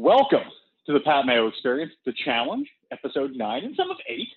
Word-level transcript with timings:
Welcome 0.00 0.44
to 0.86 0.92
the 0.92 1.00
Pat 1.00 1.26
Mayo 1.26 1.48
Experience, 1.48 1.90
the 2.06 2.12
challenge, 2.24 2.68
episode 2.92 3.32
nine 3.34 3.64
and 3.64 3.74
some 3.74 3.90
of 3.90 3.96
eight. 4.08 4.28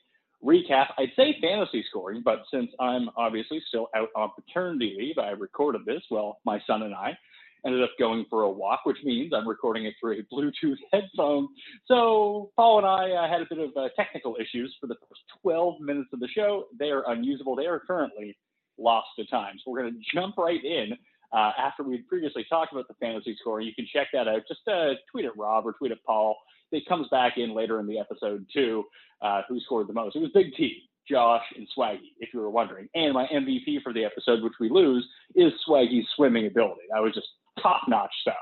Recap, 0.44 0.88
I'd 0.98 1.12
say 1.16 1.38
fantasy 1.40 1.86
scoring, 1.88 2.24
but 2.26 2.40
since 2.52 2.72
I'm 2.80 3.12
obviously 3.16 3.62
still 3.68 3.88
out 3.96 4.10
on 4.16 4.32
paternity 4.34 4.96
leave, 4.98 5.20
I 5.20 5.30
recorded 5.30 5.86
this 5.86 6.02
while 6.10 6.40
my 6.46 6.60
son 6.66 6.82
and 6.82 6.96
I 6.96 7.16
ended 7.64 7.84
up 7.84 7.92
going 8.00 8.26
for 8.28 8.42
a 8.42 8.50
walk, 8.50 8.80
which 8.86 8.98
means 9.04 9.34
I'm 9.36 9.48
recording 9.48 9.86
it 9.86 9.94
through 10.00 10.14
a 10.14 10.34
Bluetooth 10.34 10.78
headphone. 10.92 11.48
So 11.86 12.50
Paul 12.56 12.80
and 12.80 12.88
I 12.88 13.12
uh, 13.12 13.30
had 13.30 13.42
a 13.42 13.46
bit 13.48 13.60
of 13.60 13.70
uh, 13.78 13.90
technical 13.96 14.38
issues 14.42 14.76
for 14.82 14.88
the 14.88 14.96
first 14.96 15.22
12 15.44 15.80
minutes 15.80 16.10
of 16.12 16.22
the 16.22 16.28
show. 16.30 16.66
They 16.80 16.90
are 16.90 17.04
unusable. 17.06 17.56
They 17.56 17.68
are 17.68 17.80
currently 17.80 18.36
lost 18.80 19.10
to 19.20 19.28
time. 19.28 19.58
So 19.64 19.70
we're 19.70 19.82
going 19.82 19.94
to 19.94 20.00
jump 20.12 20.40
right 20.40 20.64
in 20.64 20.98
uh, 21.34 21.52
after 21.58 21.84
we'd 21.84 22.08
previously 22.08 22.46
talked 22.50 22.74
about 22.74 22.88
the 22.88 22.94
fantasy 22.96 23.36
score. 23.40 23.62
You 23.62 23.74
can 23.74 23.88
check 23.92 24.08
that 24.14 24.28
out. 24.28 24.42
Just 24.48 24.68
uh, 24.68 24.94
tweet 25.12 25.26
at 25.26 25.38
Rob 25.38 25.66
or 25.66 25.74
tweet 25.74 25.92
at 25.92 26.04
Paul. 26.06 26.36
It 26.72 26.86
comes 26.88 27.08
back 27.10 27.38
in 27.38 27.56
later 27.56 27.80
in 27.80 27.88
the 27.88 28.00
episode 28.00 28.46
too. 28.54 28.84
Uh, 29.22 29.42
who 29.48 29.60
scored 29.60 29.88
the 29.88 29.94
most? 29.94 30.16
It 30.16 30.20
was 30.20 30.32
Big 30.34 30.54
T, 30.56 30.90
Josh, 31.10 31.44
and 31.56 31.68
Swaggy, 31.78 32.14
if 32.20 32.34
you 32.34 32.40
were 32.40 32.50
wondering. 32.50 32.88
And 32.96 33.14
my 33.14 33.28
MVP 33.28 33.84
for 33.84 33.94
the 33.94 34.04
episode, 34.04 34.42
which 34.42 34.54
we 34.60 34.70
lose, 34.70 35.08
is 35.36 35.52
Swaggy's 35.68 36.08
swimming 36.16 36.48
ability. 36.48 36.82
That 36.92 37.02
was 37.02 37.14
just 37.14 37.28
top-notch 37.62 38.12
stuff 38.22 38.36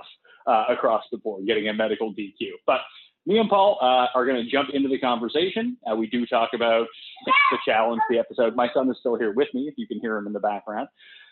uh, 0.48 0.66
across 0.70 1.04
the 1.12 1.18
board, 1.18 1.46
getting 1.46 1.68
a 1.68 1.74
medical 1.74 2.14
DQ. 2.14 2.52
But 2.66 2.80
me 3.26 3.38
and 3.38 3.50
Paul 3.50 3.78
uh, 3.82 4.08
are 4.16 4.26
going 4.26 4.44
to 4.44 4.50
jump 4.50 4.70
into 4.74 4.90
the 4.90 5.00
conversation. 5.00 5.78
Uh, 5.90 5.96
we 5.96 6.08
do 6.08 6.26
talk 6.26 6.52
about 6.54 6.88
the 7.52 7.58
challenge, 7.66 8.02
the 8.10 8.20
episode. 8.20 8.56
My 8.56 8.70
son 8.74 8.90
is 8.90 8.98
still 9.00 9.16
here 9.16 9.34
with 9.34 9.50
me, 9.54 9.68
if 9.68 9.74
you 9.78 9.88
can 9.88 10.00
hear 10.00 10.18
him 10.18 10.28
in 10.28 10.34
the 10.34 10.40
background. 10.40 10.88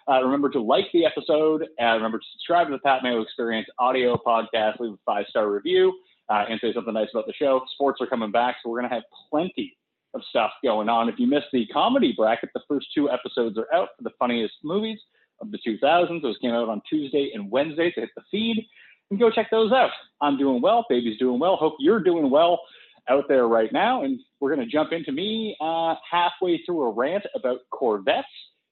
Uh, 0.10 0.24
remember 0.24 0.50
to 0.50 0.62
like 0.62 0.86
the 0.94 1.06
episode. 1.06 1.68
and 1.78 1.96
remember 1.96 2.20
to 2.20 2.26
subscribe 2.34 2.68
to 2.68 2.74
the 2.74 2.80
Pat 2.80 3.04
Mayo 3.04 3.22
Experience 3.22 3.68
audio 3.78 4.16
podcast. 4.16 4.80
Leave 4.80 4.94
a 4.94 4.98
five 5.06 5.26
star 5.30 5.50
review 5.50 5.94
uh, 6.30 6.46
and 6.50 6.60
say 6.62 6.74
something 6.74 6.94
nice 6.94 7.10
about 7.14 7.28
the 7.28 7.34
show. 7.34 7.62
Sports 7.74 8.00
are 8.02 8.08
coming 8.08 8.32
back, 8.32 8.58
so 8.64 8.70
we're 8.70 8.80
going 8.80 8.90
to 8.90 8.96
have 8.96 9.04
plenty 9.30 9.78
of 10.14 10.22
stuff 10.30 10.52
going 10.64 10.90
on. 10.90 11.10
If 11.10 11.16
you 11.20 11.28
missed 11.28 11.48
the 11.52 11.68
comedy 11.68 12.14
bracket, 12.16 12.50
the 12.54 12.62
first 12.68 12.88
two 12.96 13.10
episodes 13.10 13.58
are 13.58 13.68
out 13.74 13.90
for 13.98 14.04
the 14.04 14.12
funniest 14.18 14.56
movies 14.64 15.00
of 15.42 15.52
the 15.52 15.60
2000s. 15.66 16.22
Those 16.22 16.38
came 16.42 16.52
out 16.52 16.70
on 16.70 16.82
Tuesday 16.90 17.32
and 17.34 17.52
Wednesday, 17.52 17.92
so 17.94 18.02
hit 18.02 18.10
the 18.16 18.24
feed 18.32 18.66
and 19.12 19.20
go 19.20 19.30
check 19.30 19.50
those 19.52 19.72
out. 19.72 19.92
I'm 20.22 20.38
doing 20.38 20.62
well. 20.62 20.86
Baby's 20.90 21.20
doing 21.20 21.40
well. 21.40 21.56
Hope 21.56 21.76
you're 21.80 22.02
doing 22.04 22.30
well 22.30 22.62
out 23.10 23.26
there 23.28 23.48
right 23.48 23.72
now. 23.72 24.04
And 24.04 24.20
we're 24.40 24.54
going 24.54 24.66
to 24.66 24.72
jump 24.72 24.92
into 24.92 25.12
me 25.12 25.56
uh, 25.62 25.96
halfway 26.10 26.62
through 26.66 26.84
a 26.84 26.92
rant 26.92 27.26
about 27.36 27.60
Corvettes 27.72 28.28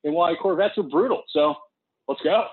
and 0.06 0.14
why 0.14 0.36
Corvettes 0.36 0.78
are 0.78 0.84
brutal. 0.84 1.24
So 1.30 1.56
let's 2.08 2.22
go. 2.22 2.48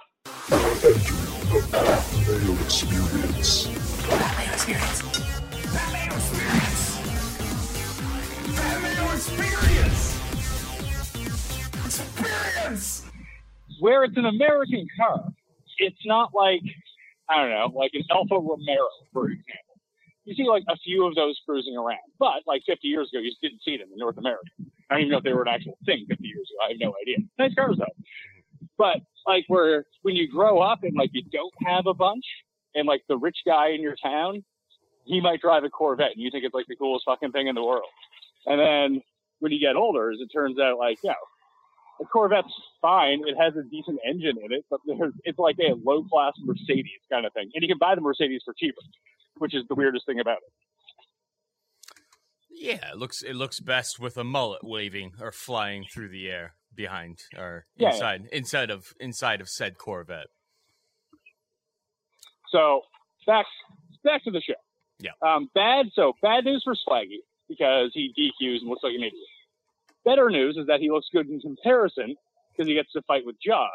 Where 13.80 14.04
it's 14.04 14.16
an 14.16 14.24
American 14.24 14.86
car, 14.96 15.28
it's 15.78 15.96
not 16.06 16.30
like, 16.34 16.62
I 17.28 17.36
don't 17.36 17.50
know, 17.50 17.78
like 17.78 17.90
an 17.94 18.02
Alfa 18.10 18.34
Romero, 18.34 18.88
for 19.12 19.26
example. 19.26 19.52
You 20.24 20.34
see 20.34 20.44
like 20.48 20.62
a 20.68 20.76
few 20.76 21.04
of 21.04 21.14
those 21.16 21.38
cruising 21.44 21.76
around, 21.76 21.98
but 22.18 22.42
like 22.46 22.62
50 22.64 22.88
years 22.88 23.10
ago, 23.12 23.20
you 23.20 23.30
just 23.30 23.42
didn't 23.42 23.60
see 23.62 23.76
them 23.76 23.88
in 23.92 23.98
North 23.98 24.16
America. 24.16 24.48
I 24.90 24.94
don't 24.94 25.00
even 25.02 25.12
know 25.12 25.18
if 25.18 25.24
they 25.24 25.32
were 25.32 25.42
an 25.42 25.48
actual 25.48 25.78
thing 25.86 26.06
50 26.08 26.26
years 26.26 26.48
ago. 26.50 26.64
I 26.64 26.68
have 26.70 26.80
no 26.80 26.94
idea. 27.00 27.18
Nice 27.38 27.54
cars 27.54 27.76
though. 27.78 27.84
Mm-hmm. 27.84 28.64
But 28.78 29.00
like 29.26 29.44
where 29.48 29.84
when 30.02 30.16
you 30.16 30.28
grow 30.28 30.60
up 30.60 30.80
and 30.82 30.96
like 30.96 31.10
you 31.12 31.22
don't 31.30 31.52
have 31.66 31.86
a 31.86 31.94
bunch, 31.94 32.24
and 32.74 32.86
like 32.86 33.02
the 33.08 33.16
rich 33.16 33.38
guy 33.46 33.68
in 33.68 33.80
your 33.82 33.96
town, 34.02 34.44
he 35.04 35.20
might 35.20 35.40
drive 35.40 35.64
a 35.64 35.68
Corvette, 35.68 36.12
and 36.12 36.22
you 36.22 36.30
think 36.30 36.44
it's 36.44 36.54
like 36.54 36.66
the 36.68 36.76
coolest 36.76 37.04
fucking 37.06 37.32
thing 37.32 37.48
in 37.48 37.54
the 37.54 37.62
world. 37.62 37.90
And 38.46 38.58
then 38.58 39.02
when 39.40 39.52
you 39.52 39.60
get 39.60 39.76
older, 39.76 40.10
as 40.10 40.18
it 40.20 40.28
turns 40.32 40.58
out, 40.58 40.78
like 40.78 40.98
yeah, 41.02 41.14
a 42.00 42.04
Corvette's 42.04 42.52
fine. 42.80 43.22
It 43.26 43.36
has 43.38 43.54
a 43.56 43.62
decent 43.62 44.00
engine 44.06 44.38
in 44.42 44.52
it, 44.52 44.64
but 44.70 44.80
it's 45.24 45.38
like 45.38 45.56
a 45.60 45.74
low 45.84 46.02
class 46.04 46.32
Mercedes 46.42 47.00
kind 47.10 47.26
of 47.26 47.32
thing, 47.32 47.50
and 47.54 47.62
you 47.62 47.68
can 47.68 47.78
buy 47.78 47.94
the 47.94 48.00
Mercedes 48.00 48.42
for 48.44 48.54
cheaper, 48.54 48.80
which 49.38 49.54
is 49.54 49.64
the 49.68 49.74
weirdest 49.74 50.06
thing 50.06 50.20
about 50.20 50.38
it. 50.38 50.52
Yeah, 52.54 52.90
it 52.92 52.96
looks 52.96 53.22
it 53.22 53.34
looks 53.34 53.60
best 53.60 53.98
with 53.98 54.16
a 54.16 54.24
mullet 54.24 54.62
waving 54.62 55.12
or 55.20 55.32
flying 55.32 55.84
through 55.92 56.10
the 56.10 56.28
air 56.28 56.54
behind 56.74 57.18
or 57.36 57.66
Yeah, 57.76 57.88
yeah. 57.88 57.94
inside 57.94 58.28
inside 58.32 58.70
of 58.70 58.92
inside 59.00 59.40
of 59.40 59.48
said 59.48 59.78
Corvette. 59.78 60.28
So 62.50 62.82
back 63.26 63.46
back 64.04 64.24
to 64.24 64.30
the 64.30 64.40
show. 64.40 64.54
Yeah. 65.00 65.12
Um, 65.22 65.50
bad. 65.54 65.86
So 65.94 66.12
bad 66.22 66.44
news 66.44 66.62
for 66.64 66.74
Swaggy 66.74 67.20
because 67.48 67.90
he 67.94 68.12
DQs 68.18 68.60
and 68.60 68.68
looks 68.68 68.82
like 68.82 68.94
an 68.94 69.02
idiot. 69.02 69.14
Better 70.04 70.30
news 70.30 70.56
is 70.56 70.66
that 70.66 70.80
he 70.80 70.90
looks 70.90 71.08
good 71.12 71.28
in 71.28 71.40
comparison 71.40 72.16
because 72.52 72.68
he 72.68 72.74
gets 72.74 72.92
to 72.92 73.02
fight 73.02 73.24
with 73.24 73.36
Josh. 73.44 73.68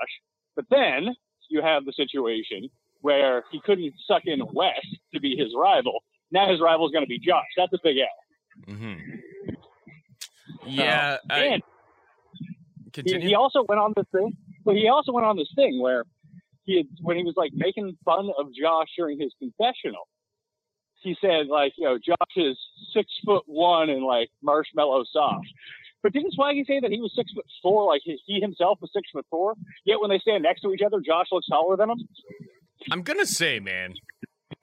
But 0.55 0.65
then 0.69 1.15
you 1.49 1.61
have 1.61 1.85
the 1.85 1.93
situation 1.93 2.69
where 3.01 3.43
he 3.51 3.61
couldn't 3.61 3.93
suck 4.07 4.23
in 4.25 4.41
Wes 4.53 4.79
to 5.13 5.19
be 5.19 5.35
his 5.35 5.53
rival. 5.55 6.03
Now 6.31 6.49
his 6.49 6.59
rival 6.59 6.85
is 6.87 6.91
going 6.91 7.05
to 7.05 7.09
be 7.09 7.19
Josh. 7.19 7.45
That's 7.55 7.71
a 7.73 7.79
big 7.83 7.97
L. 7.97 8.05
hmm 8.65 8.93
Yeah, 10.65 11.17
I, 11.29 11.39
and 11.39 11.63
he, 13.05 13.19
he 13.19 13.35
also 13.35 13.63
went 13.67 13.79
on 13.79 13.93
this 13.95 14.05
thing. 14.11 14.35
But 14.65 14.75
he 14.75 14.89
also 14.89 15.11
went 15.13 15.25
on 15.25 15.37
this 15.37 15.49
thing 15.55 15.81
where 15.81 16.03
he 16.65 16.77
had 16.77 16.87
when 17.01 17.17
he 17.17 17.23
was 17.23 17.35
like 17.37 17.51
making 17.53 17.97
fun 18.03 18.29
of 18.37 18.47
Josh 18.53 18.87
during 18.97 19.19
his 19.19 19.33
confessional. 19.39 20.07
He 21.01 21.15
said 21.21 21.47
like, 21.47 21.73
you 21.77 21.85
know, 21.85 21.97
Josh 21.97 22.35
is 22.35 22.57
six 22.93 23.07
foot 23.25 23.43
one 23.45 23.89
and 23.89 24.03
like 24.03 24.29
marshmallow 24.41 25.05
soft. 25.11 25.47
But 26.03 26.13
didn't 26.13 26.33
Swaggy 26.37 26.65
say 26.67 26.79
that 26.81 26.91
he 26.91 26.99
was 26.99 27.13
six 27.15 27.31
foot 27.33 27.45
four? 27.61 27.85
Like 27.87 28.01
he, 28.03 28.19
he 28.25 28.39
himself 28.41 28.79
was 28.81 28.91
six 28.93 29.09
foot 29.11 29.25
four. 29.29 29.53
Yet 29.85 30.01
when 30.01 30.09
they 30.09 30.19
stand 30.19 30.43
next 30.43 30.61
to 30.61 30.73
each 30.73 30.81
other, 30.85 30.99
Josh 30.99 31.27
looks 31.31 31.47
taller 31.47 31.77
than 31.77 31.91
him. 31.91 31.99
I'm 32.91 33.03
gonna 33.03 33.25
say, 33.25 33.59
man, 33.59 33.93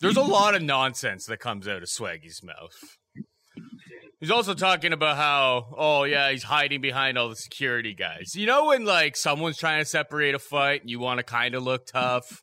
there's 0.00 0.16
a 0.16 0.22
lot 0.22 0.54
of 0.54 0.62
nonsense 0.62 1.24
that 1.26 1.38
comes 1.38 1.66
out 1.66 1.82
of 1.82 1.88
Swaggy's 1.88 2.42
mouth. 2.42 2.98
He's 4.24 4.30
also 4.30 4.54
talking 4.54 4.94
about 4.94 5.18
how, 5.18 5.66
oh 5.76 6.04
yeah, 6.04 6.30
he's 6.30 6.44
hiding 6.44 6.80
behind 6.80 7.18
all 7.18 7.28
the 7.28 7.36
security 7.36 7.92
guys. 7.92 8.34
You 8.34 8.46
know 8.46 8.68
when 8.68 8.86
like 8.86 9.16
someone's 9.16 9.58
trying 9.58 9.82
to 9.82 9.84
separate 9.84 10.34
a 10.34 10.38
fight 10.38 10.80
and 10.80 10.88
you 10.88 10.98
want 10.98 11.18
to 11.18 11.22
kind 11.22 11.54
of 11.54 11.62
look 11.62 11.84
tough, 11.84 12.40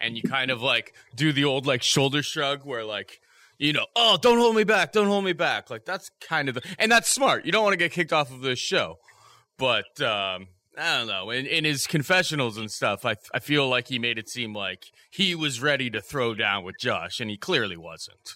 and 0.00 0.16
you 0.16 0.24
kind 0.24 0.50
of 0.50 0.60
like 0.60 0.92
do 1.14 1.32
the 1.32 1.44
old 1.44 1.66
like 1.66 1.84
shoulder 1.84 2.24
shrug 2.24 2.62
where 2.64 2.84
like, 2.84 3.20
you 3.58 3.72
know, 3.72 3.86
oh 3.94 4.18
don't 4.20 4.38
hold 4.38 4.56
me 4.56 4.64
back, 4.64 4.90
don't 4.90 5.06
hold 5.06 5.24
me 5.24 5.32
back. 5.32 5.70
Like 5.70 5.84
that's 5.84 6.10
kind 6.20 6.48
of 6.48 6.56
the, 6.56 6.62
and 6.80 6.90
that's 6.90 7.08
smart. 7.08 7.46
You 7.46 7.52
don't 7.52 7.62
want 7.62 7.74
to 7.74 7.78
get 7.78 7.92
kicked 7.92 8.12
off 8.12 8.32
of 8.32 8.40
this 8.40 8.58
show, 8.58 8.96
but 9.56 10.00
um, 10.00 10.48
I 10.76 10.98
don't 10.98 11.06
know. 11.06 11.30
In, 11.30 11.46
in 11.46 11.64
his 11.64 11.86
confessionals 11.86 12.58
and 12.58 12.72
stuff, 12.72 13.06
I 13.06 13.14
I 13.32 13.38
feel 13.38 13.68
like 13.68 13.86
he 13.86 14.00
made 14.00 14.18
it 14.18 14.28
seem 14.28 14.52
like 14.52 14.86
he 15.12 15.36
was 15.36 15.62
ready 15.62 15.90
to 15.90 16.00
throw 16.00 16.34
down 16.34 16.64
with 16.64 16.74
Josh, 16.80 17.20
and 17.20 17.30
he 17.30 17.36
clearly 17.36 17.76
wasn't. 17.76 18.34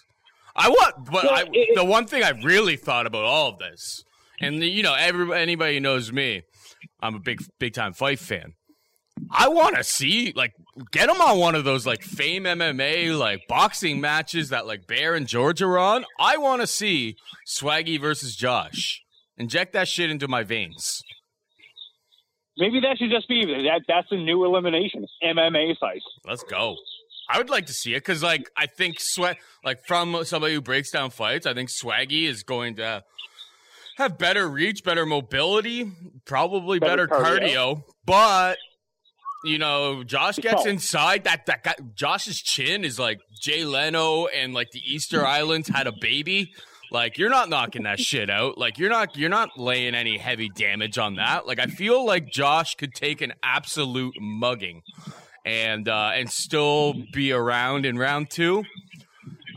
I 0.55 0.69
want, 0.69 1.05
but 1.05 1.23
Well, 1.25 1.33
I, 1.33 1.45
it- 1.51 1.75
the 1.75 1.83
one 1.85 2.05
thing 2.07 2.23
I 2.23 2.29
really 2.29 2.77
thought 2.77 3.05
about 3.05 3.23
all 3.25 3.49
of 3.49 3.59
this, 3.59 4.03
and 4.39 4.63
you 4.63 4.83
know, 4.83 4.93
every 4.93 5.37
anybody 5.39 5.75
who 5.75 5.79
knows 5.81 6.11
me, 6.11 6.43
I'm 7.01 7.15
a 7.15 7.19
big 7.19 7.41
big 7.59 7.73
time 7.73 7.93
fight 7.93 8.19
fan. 8.19 8.53
I 9.31 9.47
want 9.47 9.75
to 9.77 9.83
see 9.83 10.33
like 10.35 10.53
get 10.91 11.09
him 11.09 11.21
on 11.21 11.39
one 11.39 11.55
of 11.55 11.63
those 11.63 11.85
like 11.85 12.03
Fame 12.03 12.43
MMA 12.43 13.17
like 13.17 13.47
boxing 13.47 13.99
matches 14.01 14.49
that 14.49 14.67
like 14.67 14.87
Bear 14.87 15.13
and 15.15 15.25
George 15.27 15.61
are 15.61 15.77
on. 15.77 16.05
I 16.19 16.37
want 16.37 16.61
to 16.61 16.67
see 16.67 17.15
Swaggy 17.47 17.99
versus 17.99 18.35
Josh. 18.35 19.01
Inject 19.37 19.73
that 19.73 19.87
shit 19.87 20.09
into 20.09 20.27
my 20.27 20.43
veins. 20.43 21.01
Maybe 22.57 22.79
that 22.81 22.97
should 22.97 23.09
just 23.11 23.27
be 23.27 23.45
that. 23.45 23.81
That's 23.87 24.07
a 24.11 24.15
new 24.15 24.45
elimination 24.45 25.05
MMA 25.23 25.77
fight. 25.77 26.01
Let's 26.25 26.43
go. 26.43 26.77
I 27.29 27.37
would 27.37 27.49
like 27.49 27.65
to 27.67 27.73
see 27.73 27.93
it 27.93 27.99
because, 27.99 28.21
like, 28.21 28.49
I 28.55 28.67
think 28.67 28.97
sweat, 28.99 29.37
like, 29.63 29.85
from 29.87 30.23
somebody 30.25 30.53
who 30.53 30.61
breaks 30.61 30.91
down 30.91 31.09
fights, 31.09 31.45
I 31.45 31.53
think 31.53 31.69
Swaggy 31.69 32.23
is 32.27 32.43
going 32.43 32.75
to 32.75 33.03
have 33.97 34.17
better 34.17 34.47
reach, 34.47 34.83
better 34.83 35.05
mobility, 35.05 35.91
probably 36.25 36.79
better, 36.79 37.07
Better 37.07 37.23
cardio. 37.23 37.39
cardio. 37.39 37.83
But 38.05 38.57
you 39.43 39.57
know, 39.59 40.03
Josh 40.03 40.37
gets 40.37 40.65
inside. 40.65 41.23
That 41.25 41.45
that 41.45 41.63
guy, 41.63 41.75
Josh's 41.95 42.41
chin 42.41 42.83
is 42.83 42.97
like 42.99 43.19
Jay 43.41 43.63
Leno 43.63 44.25
and 44.27 44.53
like 44.53 44.71
the 44.71 44.81
Easter 44.85 45.25
Islands 45.37 45.69
had 45.69 45.87
a 45.87 45.93
baby. 46.01 46.51
Like 46.91 47.17
you're 47.17 47.29
not 47.29 47.49
knocking 47.49 47.83
that 47.83 47.99
shit 47.99 48.29
out. 48.29 48.57
Like 48.57 48.77
you're 48.77 48.89
not 48.89 49.15
you're 49.17 49.29
not 49.29 49.49
laying 49.57 49.95
any 49.95 50.17
heavy 50.17 50.49
damage 50.49 50.97
on 50.97 51.15
that. 51.15 51.45
Like 51.47 51.59
I 51.59 51.67
feel 51.67 52.05
like 52.05 52.31
Josh 52.31 52.75
could 52.75 52.93
take 52.93 53.21
an 53.21 53.33
absolute 53.43 54.15
mugging 54.19 54.81
and 55.45 55.87
uh 55.87 56.11
and 56.13 56.29
still 56.29 56.93
be 57.13 57.31
around 57.31 57.85
in 57.85 57.97
round 57.97 58.29
2. 58.29 58.63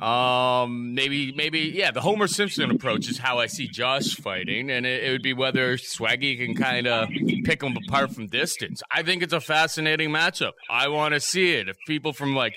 Um 0.00 0.94
maybe 0.94 1.32
maybe 1.32 1.72
yeah, 1.74 1.90
the 1.90 2.00
Homer 2.00 2.28
Simpson 2.28 2.70
approach 2.70 3.08
is 3.08 3.18
how 3.18 3.38
I 3.38 3.46
see 3.46 3.66
Josh 3.66 4.14
fighting 4.14 4.70
and 4.70 4.86
it, 4.86 5.04
it 5.04 5.10
would 5.10 5.22
be 5.22 5.32
whether 5.32 5.76
Swaggy 5.76 6.38
can 6.38 6.54
kind 6.54 6.86
of 6.86 7.08
pick 7.44 7.62
him 7.62 7.76
apart 7.76 8.14
from 8.14 8.26
distance. 8.28 8.82
I 8.90 9.02
think 9.02 9.22
it's 9.22 9.32
a 9.32 9.40
fascinating 9.40 10.10
matchup. 10.10 10.52
I 10.70 10.88
want 10.88 11.14
to 11.14 11.20
see 11.20 11.54
it. 11.54 11.68
If 11.68 11.76
people 11.86 12.12
from 12.12 12.36
like 12.36 12.54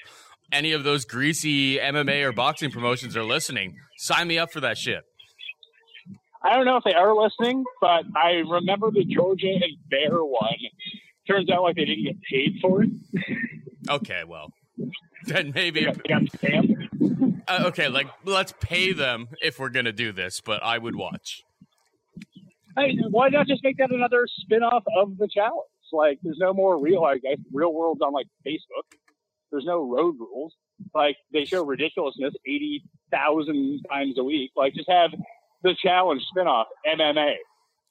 any 0.51 0.73
of 0.73 0.83
those 0.83 1.05
greasy 1.05 1.77
MMA 1.77 2.23
or 2.23 2.31
boxing 2.33 2.71
promotions 2.71 3.15
are 3.15 3.23
listening, 3.23 3.75
sign 3.97 4.27
me 4.27 4.37
up 4.37 4.51
for 4.51 4.59
that 4.59 4.77
shit. 4.77 5.03
I 6.43 6.55
don't 6.55 6.65
know 6.65 6.77
if 6.77 6.83
they 6.83 6.93
are 6.93 7.15
listening, 7.15 7.63
but 7.79 8.03
I 8.15 8.41
remember 8.47 8.89
the 8.91 9.05
Georgia 9.05 9.47
and 9.47 9.77
Bear 9.89 10.23
one. 10.23 10.57
Turns 11.31 11.49
out 11.49 11.63
like 11.63 11.75
they 11.75 11.85
didn't 11.85 12.03
get 12.03 12.21
paid 12.29 12.57
for 12.61 12.83
it. 12.83 12.89
Okay, 13.89 14.23
well, 14.27 14.51
then 15.25 15.51
maybe. 15.55 15.81
They 15.81 15.85
got, 15.85 16.31
they 16.41 16.49
got. 16.49 16.65
Uh, 17.47 17.67
okay, 17.67 17.87
like 17.87 18.07
let's 18.25 18.53
pay 18.59 18.93
them 18.93 19.29
if 19.41 19.59
we're 19.59 19.69
gonna 19.69 19.91
do 19.91 20.11
this, 20.11 20.41
but 20.41 20.61
I 20.63 20.77
would 20.77 20.95
watch. 20.95 21.43
Hey, 22.77 22.97
why 23.09 23.29
not 23.29 23.47
just 23.47 23.63
make 23.63 23.77
that 23.77 23.91
another 23.91 24.25
spin-off 24.27 24.83
of 24.97 25.17
the 25.17 25.27
challenge? 25.27 25.67
Like, 25.91 26.19
there's 26.23 26.37
no 26.39 26.53
more 26.53 26.81
real, 26.81 27.03
I 27.03 27.17
guess, 27.17 27.37
real 27.51 27.73
worlds 27.73 28.01
on 28.01 28.13
like 28.13 28.27
Facebook. 28.47 28.97
There's 29.51 29.65
no 29.65 29.81
road 29.89 30.15
rules. 30.19 30.53
Like, 30.95 31.17
they 31.33 31.43
show 31.43 31.65
ridiculousness 31.65 32.33
eighty 32.45 32.83
thousand 33.11 33.81
times 33.89 34.17
a 34.17 34.23
week. 34.23 34.51
Like, 34.55 34.73
just 34.73 34.89
have 34.89 35.11
the 35.63 35.75
challenge 35.83 36.23
spin-off 36.29 36.67
MMA, 36.87 37.33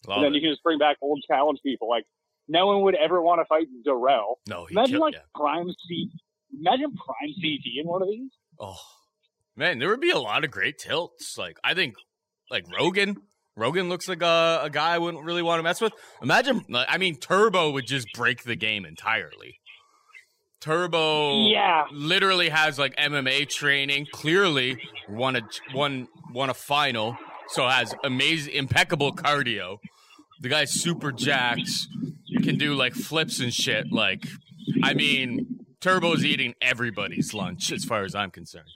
Love 0.06 0.16
and 0.16 0.24
then 0.24 0.32
it. 0.32 0.36
you 0.36 0.40
can 0.40 0.50
just 0.50 0.62
bring 0.62 0.78
back 0.78 0.96
old 1.02 1.22
challenge 1.28 1.58
people. 1.62 1.88
Like, 1.88 2.04
no 2.50 2.66
one 2.66 2.82
would 2.82 2.96
ever 2.96 3.22
want 3.22 3.40
to 3.40 3.44
fight 3.46 3.66
Darrell. 3.84 4.38
No, 4.48 4.66
Imagine 4.70 4.90
killed 4.92 5.00
like 5.02 5.14
yeah. 5.14 5.20
Prime 5.34 5.68
C. 5.88 6.10
Imagine 6.58 6.92
Prime 6.96 7.32
CT 7.40 7.64
in 7.80 7.86
one 7.86 8.02
of 8.02 8.08
these. 8.08 8.30
Oh 8.58 8.76
man, 9.56 9.78
there 9.78 9.88
would 9.88 10.00
be 10.00 10.10
a 10.10 10.18
lot 10.18 10.44
of 10.44 10.50
great 10.50 10.76
tilts. 10.78 11.38
Like 11.38 11.56
I 11.64 11.72
think, 11.74 11.94
like 12.50 12.64
Rogan. 12.76 13.16
Rogan 13.56 13.88
looks 13.88 14.08
like 14.08 14.22
a, 14.22 14.60
a 14.62 14.70
guy 14.70 14.94
I 14.94 14.98
wouldn't 14.98 15.24
really 15.24 15.42
want 15.42 15.58
to 15.58 15.62
mess 15.62 15.80
with. 15.80 15.92
Imagine, 16.22 16.64
I 16.74 16.96
mean, 16.98 17.16
Turbo 17.16 17.70
would 17.72 17.86
just 17.86 18.06
break 18.14 18.44
the 18.44 18.56
game 18.56 18.86
entirely. 18.86 19.58
Turbo, 20.60 21.46
Yeah. 21.48 21.84
literally 21.92 22.50
has 22.50 22.78
like 22.78 22.94
MMA 22.96 23.48
training. 23.48 24.06
Clearly, 24.12 24.78
won 25.08 25.36
a 25.36 25.42
won 25.74 26.06
won 26.32 26.50
a 26.50 26.54
final, 26.54 27.16
so 27.48 27.66
has 27.66 27.94
amazing, 28.04 28.54
impeccable 28.54 29.12
cardio. 29.12 29.78
The 30.40 30.48
guy's 30.48 30.72
super 30.72 31.12
jacks, 31.12 31.86
can 32.42 32.56
do 32.56 32.74
like 32.74 32.94
flips 32.94 33.40
and 33.40 33.52
shit. 33.52 33.92
Like, 33.92 34.26
I 34.82 34.94
mean, 34.94 35.66
Turbo's 35.80 36.24
eating 36.24 36.54
everybody's 36.62 37.34
lunch 37.34 37.70
as 37.72 37.84
far 37.84 38.04
as 38.04 38.14
I'm 38.14 38.30
concerned. 38.30 38.68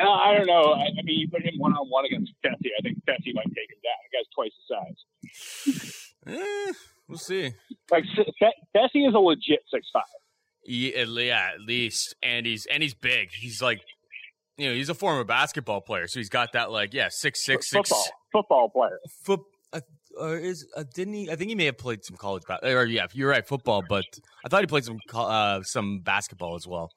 Uh, 0.00 0.08
I 0.08 0.34
don't 0.36 0.46
know. 0.46 0.72
I, 0.72 0.84
I 0.84 1.02
mean, 1.04 1.20
you 1.20 1.28
put 1.28 1.42
him 1.42 1.54
one 1.58 1.72
on 1.72 1.88
one 1.88 2.04
against 2.04 2.32
Fessy. 2.44 2.70
I 2.78 2.82
think 2.82 2.98
Fessy 3.04 3.34
might 3.34 3.46
take 3.46 3.70
him 3.70 3.78
down. 3.82 3.98
The 4.04 4.18
guy's 4.18 4.28
twice 4.34 4.52
the 4.68 5.74
size. 5.74 6.12
Eh, 6.26 6.72
we'll 7.08 7.18
see. 7.18 7.52
Like 7.90 8.04
Fessy 8.74 9.08
is 9.08 9.14
a 9.14 9.18
legit 9.18 9.60
six 9.72 9.86
five. 9.92 10.02
Yeah, 10.64 11.00
at 11.00 11.08
yeah, 11.08 11.50
at 11.54 11.60
least, 11.60 12.14
and 12.22 12.46
he's 12.46 12.66
and 12.66 12.82
he's 12.82 12.94
big. 12.94 13.30
He's 13.32 13.60
like, 13.60 13.80
you 14.56 14.68
know, 14.68 14.74
he's 14.74 14.88
a 14.88 14.94
former 14.94 15.24
basketball 15.24 15.80
player, 15.80 16.06
so 16.06 16.20
he's 16.20 16.28
got 16.28 16.52
that 16.52 16.70
like, 16.70 16.94
yeah, 16.94 17.08
six 17.10 17.44
six 17.44 17.68
six 17.70 17.88
Football 17.88 18.04
football 18.32 18.68
player. 18.70 18.98
foot. 19.24 19.40
Uh, 20.18 20.24
uh, 20.24 20.28
is 20.30 20.66
uh, 20.76 20.84
didn't 20.94 21.14
he? 21.14 21.30
I 21.30 21.36
think 21.36 21.48
he 21.48 21.54
may 21.54 21.66
have 21.66 21.78
played 21.78 22.04
some 22.04 22.16
college 22.16 22.42
basketball. 22.46 22.78
Or 22.78 22.84
yeah, 22.84 23.06
you're 23.12 23.30
right, 23.30 23.46
football. 23.46 23.82
But 23.88 24.04
I 24.44 24.48
thought 24.48 24.60
he 24.60 24.66
played 24.66 24.84
some 24.84 24.98
uh, 25.12 25.62
some 25.62 26.00
basketball 26.00 26.54
as 26.54 26.66
well. 26.66 26.90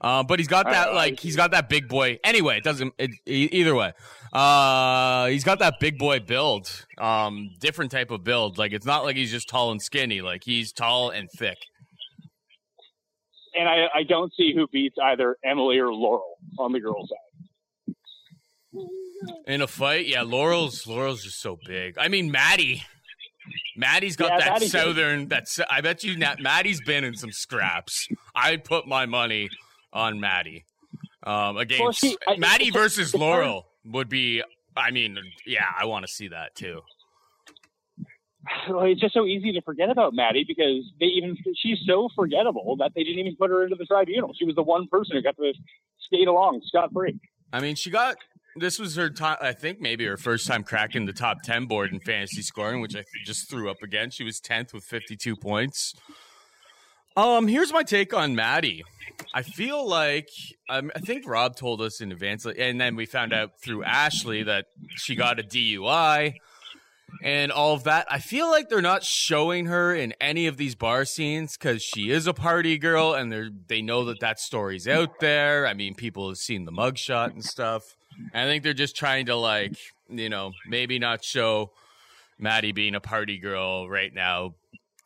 Uh, 0.00 0.22
but 0.22 0.38
he's 0.38 0.48
got 0.48 0.66
that 0.66 0.94
like 0.94 1.18
he's 1.20 1.36
got 1.36 1.50
that 1.52 1.68
big 1.68 1.88
boy. 1.88 2.18
Anyway, 2.24 2.56
it 2.58 2.64
doesn't. 2.64 2.94
It, 2.98 3.10
either 3.26 3.74
way, 3.74 3.92
uh, 4.32 5.26
he's 5.26 5.44
got 5.44 5.58
that 5.60 5.74
big 5.80 5.98
boy 5.98 6.20
build. 6.20 6.86
Um, 6.98 7.50
different 7.60 7.90
type 7.90 8.10
of 8.10 8.24
build. 8.24 8.58
Like 8.58 8.72
it's 8.72 8.86
not 8.86 9.04
like 9.04 9.16
he's 9.16 9.30
just 9.30 9.48
tall 9.48 9.70
and 9.70 9.82
skinny. 9.82 10.20
Like 10.20 10.44
he's 10.44 10.72
tall 10.72 11.10
and 11.10 11.28
thick. 11.36 11.58
And 13.54 13.68
I, 13.68 13.86
I 13.92 14.02
don't 14.04 14.32
see 14.36 14.52
who 14.54 14.68
beats 14.68 14.96
either 15.02 15.36
Emily 15.44 15.78
or 15.78 15.92
Laurel 15.92 16.36
on 16.58 16.72
the 16.72 16.80
girls' 16.80 17.08
side. 17.08 17.18
In 19.46 19.62
a 19.62 19.66
fight, 19.66 20.06
yeah, 20.06 20.22
Laurel's 20.22 20.86
Laurel's 20.86 21.22
just 21.22 21.40
so 21.40 21.58
big. 21.66 21.96
I 21.98 22.08
mean, 22.08 22.30
Mattie, 22.30 22.82
Mattie's 23.76 24.16
got 24.16 24.30
Yeah, 24.32 24.38
that 24.40 24.52
Mattie's 24.54 24.72
good. 24.72 24.78
southern. 24.80 25.28
That's 25.28 25.58
I 25.70 25.80
bet 25.80 26.04
you 26.04 26.16
Nat, 26.16 26.40
Mattie's 26.40 26.80
been 26.82 27.02
in 27.04 27.14
some 27.16 27.32
scraps. 27.32 28.06
I'd 28.34 28.64
put 28.64 28.86
my 28.86 29.06
money 29.06 29.48
on 29.92 30.20
Mattie. 30.20 30.64
Um, 31.24 31.56
against 31.56 32.00
she- 32.00 32.16
I- 32.26 32.36
Mattie 32.36 32.70
versus 32.70 33.14
Laurel 33.14 33.66
would 33.84 34.08
be. 34.08 34.42
I 34.76 34.90
mean, 34.92 35.18
yeah, 35.46 35.64
I 35.76 35.86
want 35.86 36.06
to 36.06 36.12
see 36.12 36.28
that 36.28 36.54
too. 36.54 36.82
Well, 38.70 38.84
it's 38.84 39.00
just 39.00 39.12
so 39.14 39.26
easy 39.26 39.52
to 39.52 39.60
forget 39.62 39.90
about 39.90 40.14
Mattie 40.14 40.44
because 40.46 40.84
they 41.00 41.06
even 41.06 41.36
she's 41.56 41.78
so 41.86 42.08
forgettable 42.14 42.76
that 42.78 42.92
they 42.94 43.02
didn't 43.02 43.18
even 43.18 43.36
put 43.36 43.50
her 43.50 43.64
into 43.64 43.76
the 43.76 43.84
tribunal. 43.84 44.32
She 44.38 44.44
was 44.44 44.54
the 44.54 44.62
one 44.62 44.86
person 44.88 45.16
who 45.16 45.22
got 45.22 45.36
to 45.36 45.52
skate 46.00 46.28
along 46.28 46.62
scot 46.66 46.90
free. 46.92 47.18
I 47.52 47.60
mean, 47.60 47.74
she 47.74 47.90
got 47.90 48.16
this 48.60 48.78
was 48.78 48.96
her. 48.96 49.10
I 49.40 49.52
think 49.52 49.80
maybe 49.80 50.04
her 50.06 50.16
first 50.16 50.46
time 50.46 50.64
cracking 50.64 51.06
the 51.06 51.12
top 51.12 51.42
ten 51.42 51.66
board 51.66 51.92
in 51.92 52.00
fantasy 52.00 52.42
scoring, 52.42 52.80
which 52.80 52.96
I 52.96 53.04
just 53.24 53.48
threw 53.50 53.70
up 53.70 53.82
again. 53.82 54.10
She 54.10 54.24
was 54.24 54.40
tenth 54.40 54.72
with 54.72 54.84
fifty 54.84 55.16
two 55.16 55.36
points. 55.36 55.94
Um, 57.16 57.48
here's 57.48 57.72
my 57.72 57.82
take 57.82 58.14
on 58.14 58.36
Mattie. 58.36 58.84
I 59.34 59.42
feel 59.42 59.86
like 59.86 60.28
um, 60.68 60.92
I 60.94 61.00
think 61.00 61.26
Rob 61.26 61.56
told 61.56 61.80
us 61.80 62.00
in 62.00 62.12
advance, 62.12 62.46
and 62.46 62.80
then 62.80 62.94
we 62.94 63.06
found 63.06 63.32
out 63.32 63.60
through 63.62 63.82
Ashley 63.82 64.44
that 64.44 64.66
she 64.94 65.16
got 65.16 65.40
a 65.40 65.42
DUI 65.42 66.34
and 67.22 67.50
all 67.50 67.74
of 67.74 67.84
that. 67.84 68.06
I 68.10 68.18
feel 68.18 68.50
like 68.50 68.68
they're 68.68 68.82
not 68.82 69.02
showing 69.02 69.66
her 69.66 69.94
in 69.94 70.14
any 70.20 70.46
of 70.46 70.56
these 70.56 70.74
bar 70.74 71.04
scenes 71.04 71.56
because 71.56 71.82
she 71.82 72.10
is 72.10 72.26
a 72.26 72.34
party 72.34 72.78
girl, 72.78 73.14
and 73.14 73.32
they 73.32 73.48
they 73.66 73.82
know 73.82 74.04
that 74.06 74.20
that 74.20 74.38
story's 74.38 74.86
out 74.86 75.20
there. 75.20 75.66
I 75.66 75.74
mean, 75.74 75.94
people 75.94 76.28
have 76.28 76.38
seen 76.38 76.64
the 76.64 76.72
mugshot 76.72 77.32
and 77.32 77.44
stuff. 77.44 77.96
I 78.34 78.44
think 78.44 78.62
they're 78.62 78.74
just 78.74 78.96
trying 78.96 79.26
to 79.26 79.36
like, 79.36 79.76
you 80.08 80.28
know, 80.28 80.52
maybe 80.66 80.98
not 80.98 81.24
show 81.24 81.72
Mattie 82.38 82.72
being 82.72 82.94
a 82.94 83.00
party 83.00 83.38
girl 83.38 83.88
right 83.88 84.12
now, 84.12 84.54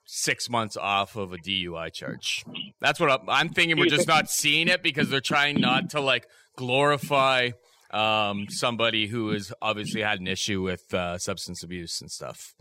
six 0.05 0.51
months 0.51 0.77
off 0.77 1.17
of 1.17 1.33
a 1.33 1.39
DUI 1.39 1.93
charge. 1.93 2.45
That's 2.81 3.01
what 3.01 3.11
I'm, 3.11 3.29
I'm 3.29 3.49
thinking. 3.49 3.79
We're 3.79 3.87
just 3.87 4.09
not 4.09 4.31
seeing 4.31 4.69
it 4.69 4.83
because 4.83 5.09
they're 5.09 5.21
trying 5.21 5.61
not 5.61 5.91
to 5.91 6.01
like 6.01 6.27
glorify 6.57 7.51
um, 7.91 8.47
somebody 8.49 9.07
who 9.07 9.31
has 9.31 9.53
obviously 9.63 10.03
had 10.03 10.21
an 10.21 10.27
issue 10.27 10.63
with 10.63 10.93
uh, 10.95 11.19
substance 11.19 11.63
abuse 11.63 12.01
and 12.01 12.11
stuff. 12.11 12.55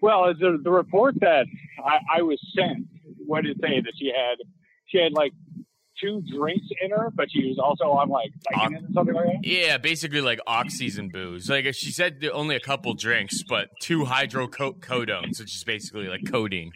Well, 0.00 0.32
the, 0.38 0.58
the 0.62 0.70
report 0.70 1.14
that 1.20 1.46
I, 1.84 2.18
I 2.18 2.22
was 2.22 2.40
sent, 2.56 2.86
what 3.26 3.44
did 3.44 3.56
it 3.56 3.60
say 3.60 3.80
that 3.80 3.92
she 3.98 4.06
had? 4.06 4.36
She 4.86 4.98
had 4.98 5.12
like 5.12 5.32
two 6.00 6.22
drinks 6.34 6.66
in 6.82 6.90
her, 6.90 7.10
but 7.14 7.30
she 7.30 7.48
was 7.48 7.58
also 7.58 7.84
on 7.84 8.08
like 8.08 8.30
Vicodin 8.52 8.88
or 8.88 8.92
something 8.92 9.14
like 9.14 9.24
that. 9.26 9.38
Yeah, 9.42 9.78
basically 9.78 10.20
like 10.20 10.40
oxys 10.46 10.98
and 10.98 11.12
booze. 11.12 11.48
Like 11.50 11.66
she 11.74 11.90
said, 11.90 12.24
only 12.32 12.56
a 12.56 12.60
couple 12.60 12.94
drinks, 12.94 13.42
but 13.48 13.68
two 13.80 14.04
hydrocodones, 14.04 15.40
which 15.40 15.54
is 15.54 15.64
basically 15.64 16.08
like 16.08 16.20
codeine. 16.30 16.70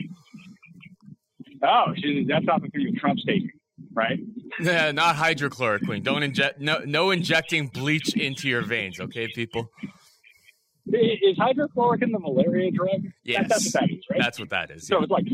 Oh, 1.64 1.92
she, 1.96 2.24
that's 2.28 2.44
not 2.44 2.60
the 2.62 2.68
thing 2.68 2.92
Trump's 2.98 3.24
taking, 3.24 3.50
right? 3.94 4.18
Yeah, 4.60 4.90
not 4.90 5.16
hydrochloroquine. 5.16 6.02
Don't 6.02 6.22
inject. 6.22 6.60
No, 6.60 6.78
no 6.84 7.10
injecting 7.10 7.68
bleach 7.68 8.14
into 8.16 8.48
your 8.48 8.62
veins. 8.62 8.98
Okay, 9.00 9.28
people. 9.34 9.70
Is 10.86 11.38
hydrochloroquine 11.38 12.10
the 12.12 12.18
malaria 12.18 12.72
drug? 12.72 13.02
Yes, 13.24 13.42
That, 13.42 13.48
that's 13.48 13.64
what 13.64 13.72
that 13.80 13.90
is, 13.90 14.04
right? 14.10 14.20
That's 14.20 14.38
what 14.40 14.50
that 14.50 14.70
is. 14.72 14.86
so 14.88 15.00
it's 15.02 15.10
like, 15.10 15.24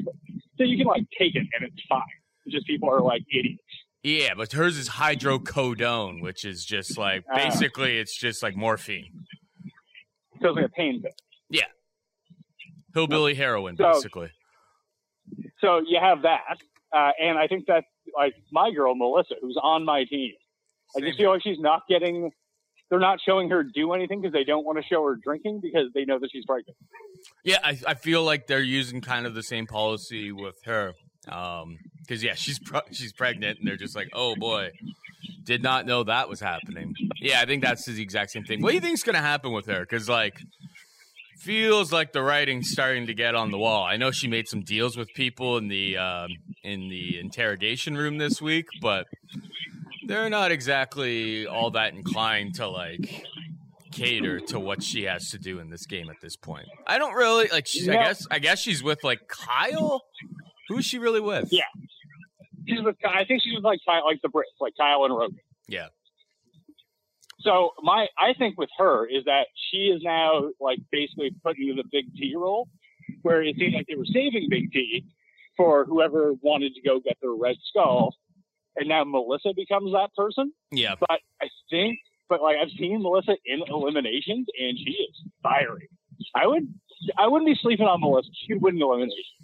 so 0.59 0.65
you 0.65 0.77
can 0.77 0.87
like 0.87 1.05
take 1.19 1.35
it 1.35 1.47
and 1.55 1.63
it's 1.67 1.83
fine. 1.89 2.03
It's 2.45 2.55
just 2.55 2.67
people 2.67 2.91
are 2.91 3.01
like 3.01 3.23
idiots. 3.33 3.63
Yeah, 4.09 4.33
but 4.35 4.53
hers 4.53 4.79
is 4.79 4.89
hydrocodone, 4.89 6.23
which 6.23 6.47
is 6.47 6.65
just 6.65 6.97
like 6.97 7.25
Ah. 7.31 7.37
basically 7.37 7.99
it's 7.99 8.17
just 8.19 8.43
like 8.43 8.57
morphine, 8.57 9.27
So 10.41 10.49
it's 10.49 10.57
like 10.57 10.65
a 10.65 10.69
pain 10.71 11.03
pill. 11.03 11.11
Yeah, 11.51 11.67
hillbilly 12.95 13.35
heroin, 13.35 13.77
So- 13.77 13.93
basically. 13.93 14.31
So 15.61 15.83
you 15.87 15.99
have 16.01 16.23
that, 16.23 16.57
uh, 16.95 17.11
and 17.21 17.37
I 17.39 17.49
think 17.49 17.67
that 17.67 17.85
like 18.17 18.35
my 18.51 18.71
girl 18.71 18.95
Melissa, 18.95 19.35
who's 19.43 19.59
on 19.63 19.85
my 19.85 20.05
team, 20.05 20.33
I 20.97 21.01
just 21.01 21.19
feel 21.19 21.31
like 21.31 21.43
she's 21.43 21.59
not 21.61 21.83
getting. 21.89 22.33
They're 22.89 22.99
not 22.99 23.21
showing 23.21 23.51
her 23.51 23.63
do 23.63 23.93
anything 23.93 24.23
because 24.23 24.33
they 24.33 24.45
don't 24.45 24.65
want 24.65 24.79
to 24.79 24.85
show 24.89 25.05
her 25.05 25.17
drinking 25.23 25.61
because 25.61 25.93
they 25.93 26.07
know 26.07 26.19
that 26.19 26.31
she's 26.33 26.47
pregnant. 26.47 26.79
Yeah, 27.45 27.59
I, 27.63 27.79
I 27.87 27.93
feel 27.95 28.23
like 28.23 28.47
they're 28.47 28.63
using 28.63 29.03
kind 29.03 29.27
of 29.27 29.35
the 29.35 29.43
same 29.43 29.67
policy 29.67 30.33
with 30.33 30.57
her. 30.65 30.95
Um, 31.29 31.79
because 32.01 32.23
yeah, 32.23 32.35
she's 32.35 32.59
pro- 32.59 32.81
she's 32.91 33.13
pregnant, 33.13 33.59
and 33.59 33.69
they're 33.69 33.77
just 33.77 33.95
like, 33.95 34.09
oh 34.15 34.35
boy, 34.37 34.71
did 35.45 35.63
not 35.63 35.87
know 35.87 36.05
that 36.05 36.29
was 36.29 36.41
happening. 36.41 36.95
Yeah, 37.21 37.41
I 37.41 37.47
think 37.47 37.63
that's 37.63 37.85
the 37.85 38.01
exact 38.01 38.31
same 38.31 38.45
thing. 38.45 38.63
What 38.63 38.71
do 38.71 38.75
you 38.77 38.81
think's 38.81 39.03
gonna 39.03 39.19
happen 39.19 39.53
with 39.53 39.67
her? 39.67 39.81
Because 39.81 40.09
like, 40.09 40.41
feels 41.39 41.93
like 41.93 42.13
the 42.13 42.23
writing's 42.23 42.71
starting 42.71 43.07
to 43.07 43.15
get 43.15 43.35
on 43.35 43.51
the 43.51 43.59
wall. 43.59 43.85
I 43.85 43.97
know 43.97 44.11
she 44.11 44.29
made 44.29 44.49
some 44.49 44.63
deals 44.63 44.97
with 44.97 45.09
people 45.15 45.57
in 45.59 45.69
the 45.69 45.97
um, 45.97 46.31
in 46.65 46.89
the 46.89 47.19
interrogation 47.19 47.97
room 47.97 48.19
this 48.19 48.41
week, 48.41 48.67
but 48.81 49.07
they're 50.07 50.31
not 50.31 50.51
exactly 50.51 51.47
all 51.47 51.71
that 51.73 51.93
inclined 51.93 52.55
to 52.55 52.69
like 52.69 53.25
cater 53.93 54.41
to 54.41 54.59
what 54.59 54.83
she 54.83 55.05
has 55.05 55.31
to 55.31 55.39
do 55.39 55.59
in 55.59 55.71
this 55.71 55.87
game 55.87 56.09
at 56.11 56.17
this 56.21 56.37
point. 56.37 56.67
I 56.87 56.99
don't 56.99 57.15
really 57.15 57.49
like. 57.49 57.67
She's, 57.67 57.89
I 57.89 57.95
guess. 57.95 58.27
I 58.31 58.39
guess 58.39 58.59
she's 58.59 58.83
with 58.83 59.05
like 59.05 59.21
Kyle. 59.29 60.03
Who's 60.69 60.85
she 60.85 60.99
really 60.99 61.21
with? 61.21 61.49
Yeah. 61.51 61.63
she's 62.67 62.83
with 62.83 62.97
I 63.05 63.25
think 63.25 63.43
she's 63.43 63.55
with 63.55 63.65
like 63.65 63.81
Kyle, 63.87 64.05
like 64.05 64.21
the 64.23 64.29
Brits, 64.29 64.57
like 64.61 64.75
Kyle 64.79 65.05
and 65.05 65.17
Rogan. 65.17 65.39
Yeah. 65.69 65.89
So 67.41 67.71
my 67.83 68.09
I 68.19 68.35
think 68.39 68.59
with 68.59 68.71
her 68.79 69.07
is 69.07 69.25
that 69.25 69.47
she 69.71 69.89
is 69.89 70.03
now 70.03 70.51
like 70.61 70.79
basically 70.91 71.31
put 71.43 71.57
into 71.59 71.75
the 71.75 71.89
Big 71.91 72.13
T 72.15 72.35
role, 72.37 72.69
where 73.23 73.43
it 73.43 73.57
seemed 73.57 73.75
like 73.75 73.87
they 73.87 73.95
were 73.95 74.07
saving 74.07 74.49
Big 74.51 74.73
T 74.73 75.05
for 75.57 75.85
whoever 75.85 76.33
wanted 76.43 76.75
to 76.75 76.83
go 76.83 77.01
get 77.01 77.17
their 77.21 77.33
Red 77.33 77.57
Skull, 77.69 78.15
and 78.77 78.89
now 78.89 79.05
Melissa 79.05 79.53
becomes 79.55 79.93
that 79.93 80.11
person. 80.17 80.53
Yeah. 80.73 80.95
But 80.99 81.21
I 81.41 81.49
think, 81.71 81.99
but 82.29 82.43
like 82.43 82.57
I've 82.61 82.71
seen 82.79 83.03
Melissa 83.03 83.37
in 83.47 83.63
eliminations, 83.69 84.47
and 84.59 84.77
she 84.77 84.91
is 84.91 85.23
fiery. 85.43 85.89
I 86.35 86.47
would 86.47 86.67
I 87.17 87.29
wouldn't 87.29 87.49
be 87.49 87.59
sleeping 87.61 87.87
on 87.87 88.01
Melissa. 88.01 88.29
She 88.35 88.53
could 88.53 88.63
win 88.63 88.77
an 88.77 88.83
elimination. 88.83 89.38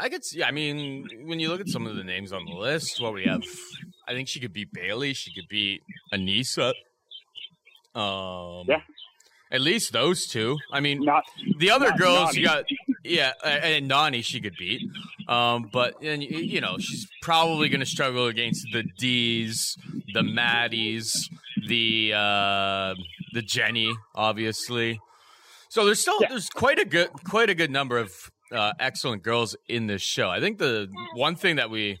I 0.00 0.08
could 0.08 0.24
see. 0.24 0.42
I 0.42 0.50
mean, 0.50 1.06
when 1.26 1.38
you 1.40 1.48
look 1.48 1.60
at 1.60 1.68
some 1.68 1.86
of 1.86 1.94
the 1.96 2.04
names 2.04 2.32
on 2.32 2.44
the 2.46 2.54
list, 2.54 3.00
what 3.00 3.12
we 3.14 3.24
have, 3.24 3.42
I 4.08 4.12
think 4.12 4.28
she 4.28 4.40
could 4.40 4.52
beat 4.52 4.72
Bayleigh. 4.72 5.14
She 5.14 5.32
could 5.34 5.48
beat 5.48 5.82
Aneesa. 6.12 6.72
Um, 7.94 8.64
Yeah. 8.68 8.82
At 9.52 9.60
least 9.62 9.92
those 9.92 10.26
two. 10.26 10.56
I 10.72 10.78
mean, 10.78 11.02
Not 11.04 11.24
the 11.58 11.70
other 11.72 11.90
girls 11.98 12.36
you 12.36 12.44
got, 12.44 12.64
yeah, 13.02 13.32
and 13.44 13.90
Nany 13.90 14.22
she 14.24 14.40
could 14.40 14.54
beat. 14.56 14.80
Um, 15.26 15.68
but 15.72 16.00
and 16.02 16.22
you 16.22 16.60
know 16.60 16.76
she's 16.78 17.06
probably 17.20 17.68
going 17.68 17.80
to 17.80 17.86
struggle 17.86 18.26
against 18.26 18.64
the 18.72 18.84
D's, 18.98 19.76
the 20.14 20.22
Matties, 20.22 21.28
the 21.66 22.12
uh, 22.14 22.94
the 23.32 23.42
Jenny, 23.42 23.92
obviously. 24.14 25.00
So 25.68 25.84
there's 25.84 26.00
still 26.00 26.18
Yeah. 26.20 26.28
there's 26.30 26.48
quite 26.48 26.78
a 26.78 26.84
good 26.84 27.10
quite 27.24 27.50
a 27.50 27.54
good 27.54 27.72
number 27.72 27.98
of 27.98 28.12
uh, 28.52 28.72
excellent 28.80 29.22
girls 29.22 29.56
in 29.68 29.86
this 29.86 30.02
show. 30.02 30.28
I 30.28 30.40
think 30.40 30.58
the 30.58 30.88
one 31.14 31.36
thing 31.36 31.56
that 31.56 31.70
we 31.70 31.98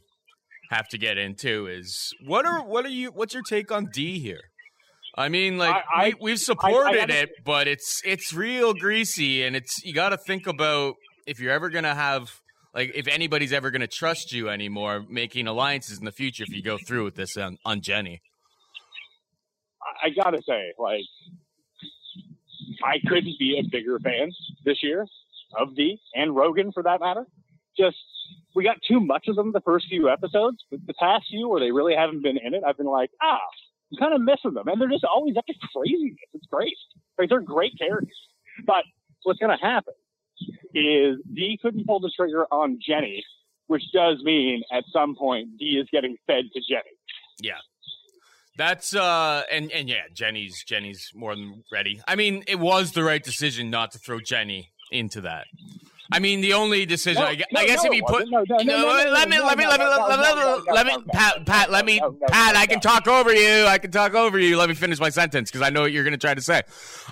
have 0.70 0.88
to 0.88 0.98
get 0.98 1.18
into 1.18 1.66
is 1.66 2.12
what 2.26 2.46
are 2.46 2.64
what 2.64 2.84
are 2.84 2.90
you 2.90 3.10
what's 3.10 3.34
your 3.34 3.42
take 3.48 3.70
on 3.72 3.86
D 3.92 4.18
here? 4.18 4.40
I 5.16 5.28
mean, 5.28 5.58
like 5.58 5.74
I- 5.74 5.82
I- 5.94 6.06
we, 6.20 6.32
we've 6.32 6.38
supported 6.38 6.96
gotta- 6.98 7.22
it, 7.22 7.30
but 7.44 7.66
it's 7.68 8.00
it's 8.04 8.32
real 8.32 8.72
greasy, 8.74 9.42
and 9.42 9.56
it's 9.56 9.82
you 9.84 9.92
got 9.92 10.10
to 10.10 10.16
think 10.16 10.46
about 10.46 10.94
if 11.26 11.40
you're 11.40 11.52
ever 11.52 11.68
gonna 11.70 11.94
have 11.94 12.30
like 12.74 12.92
if 12.94 13.08
anybody's 13.08 13.52
ever 13.52 13.70
gonna 13.72 13.86
trust 13.88 14.32
you 14.32 14.48
anymore, 14.48 15.04
making 15.08 15.46
alliances 15.48 15.98
in 15.98 16.04
the 16.04 16.12
future 16.12 16.44
if 16.44 16.54
you 16.54 16.62
go 16.62 16.78
through 16.86 17.04
with 17.04 17.16
this 17.16 17.36
on, 17.36 17.58
on 17.64 17.80
Jenny. 17.80 18.22
I- 19.82 20.06
I 20.06 20.10
gotta 20.10 20.40
say, 20.46 20.72
like, 20.78 21.02
I 22.84 22.98
couldn't 23.08 23.38
be 23.38 23.58
a 23.58 23.68
bigger 23.68 23.98
fan 23.98 24.30
this 24.64 24.78
year 24.82 25.06
of 25.58 25.74
D 25.76 25.98
and 26.14 26.34
Rogan 26.34 26.72
for 26.72 26.82
that 26.82 27.00
matter. 27.00 27.26
Just 27.78 27.96
we 28.54 28.64
got 28.64 28.76
too 28.86 29.00
much 29.00 29.26
of 29.28 29.36
them 29.36 29.52
the 29.52 29.60
first 29.60 29.86
few 29.88 30.08
episodes, 30.08 30.58
but 30.70 30.80
the 30.86 30.94
past 30.94 31.26
few 31.30 31.48
where 31.48 31.60
they 31.60 31.72
really 31.72 31.94
haven't 31.94 32.22
been 32.22 32.38
in 32.38 32.54
it, 32.54 32.62
I've 32.66 32.76
been 32.76 32.86
like, 32.86 33.10
ah, 33.22 33.38
I'm 33.92 33.98
kind 33.98 34.14
of 34.14 34.20
missing 34.20 34.54
them, 34.54 34.68
and 34.68 34.80
they're 34.80 34.88
just 34.88 35.04
always 35.04 35.36
up 35.36 35.46
to 35.46 35.54
craziness. 35.74 36.16
It's 36.34 36.46
great, 36.46 36.76
like 37.18 37.28
they're 37.28 37.40
great 37.40 37.72
characters. 37.78 38.16
But 38.66 38.84
what's 39.22 39.38
gonna 39.38 39.58
happen 39.60 39.94
is 40.74 41.16
D 41.32 41.58
couldn't 41.60 41.86
pull 41.86 42.00
the 42.00 42.10
trigger 42.14 42.46
on 42.50 42.78
Jenny, 42.84 43.24
which 43.66 43.84
does 43.92 44.22
mean 44.22 44.62
at 44.72 44.84
some 44.92 45.14
point 45.16 45.58
D 45.58 45.78
is 45.80 45.88
getting 45.92 46.16
fed 46.26 46.44
to 46.52 46.60
Jenny. 46.68 46.96
Yeah. 47.40 47.58
That's 48.56 48.94
uh 48.94 49.42
and 49.50 49.70
and 49.72 49.88
yeah, 49.88 50.02
Jenny's 50.12 50.62
Jenny's 50.64 51.12
more 51.14 51.34
than 51.34 51.62
ready. 51.72 52.00
I 52.06 52.16
mean, 52.16 52.44
it 52.46 52.58
was 52.58 52.92
the 52.92 53.02
right 53.02 53.22
decision 53.22 53.70
not 53.70 53.92
to 53.92 53.98
throw 53.98 54.20
Jenny 54.20 54.70
into 54.90 55.22
that. 55.22 55.46
I 56.12 56.18
mean, 56.18 56.40
the 56.40 56.54
only 56.54 56.86
decision 56.86 57.22
No, 57.22 57.28
I, 57.28 57.36
no, 57.52 57.60
I 57.60 57.66
guess 57.66 57.84
no, 57.84 57.90
if 57.90 57.96
you 57.96 58.02
put. 58.04 58.28
No, 58.28 58.42
no, 58.48 58.56
no, 58.62 59.10
let 59.12 59.28
me 59.28 59.38
let 59.38 59.56
me 59.56 59.66
let 59.66 59.78
me 59.78 59.86
let 59.86 59.86
me 59.86 59.86
no, 59.86 60.62
let 60.68 60.86
me 60.86 60.92
no, 60.92 60.98
no, 60.98 61.04
Pat 61.12 61.46
Pat 61.46 61.70
let 61.70 61.86
me 61.86 62.00
Pat 62.28 62.56
I 62.56 62.66
can 62.66 62.80
talk 62.80 63.06
over 63.06 63.32
you. 63.32 63.66
I 63.66 63.78
can 63.78 63.92
talk 63.92 64.14
over 64.14 64.38
you. 64.38 64.56
Let 64.56 64.68
me 64.68 64.74
finish 64.74 64.98
my 64.98 65.10
sentence 65.10 65.50
because 65.50 65.64
I 65.64 65.70
know 65.70 65.82
what 65.82 65.92
you're 65.92 66.02
going 66.02 66.12
to 66.12 66.18
try 66.18 66.34
to 66.34 66.42
say. 66.42 66.62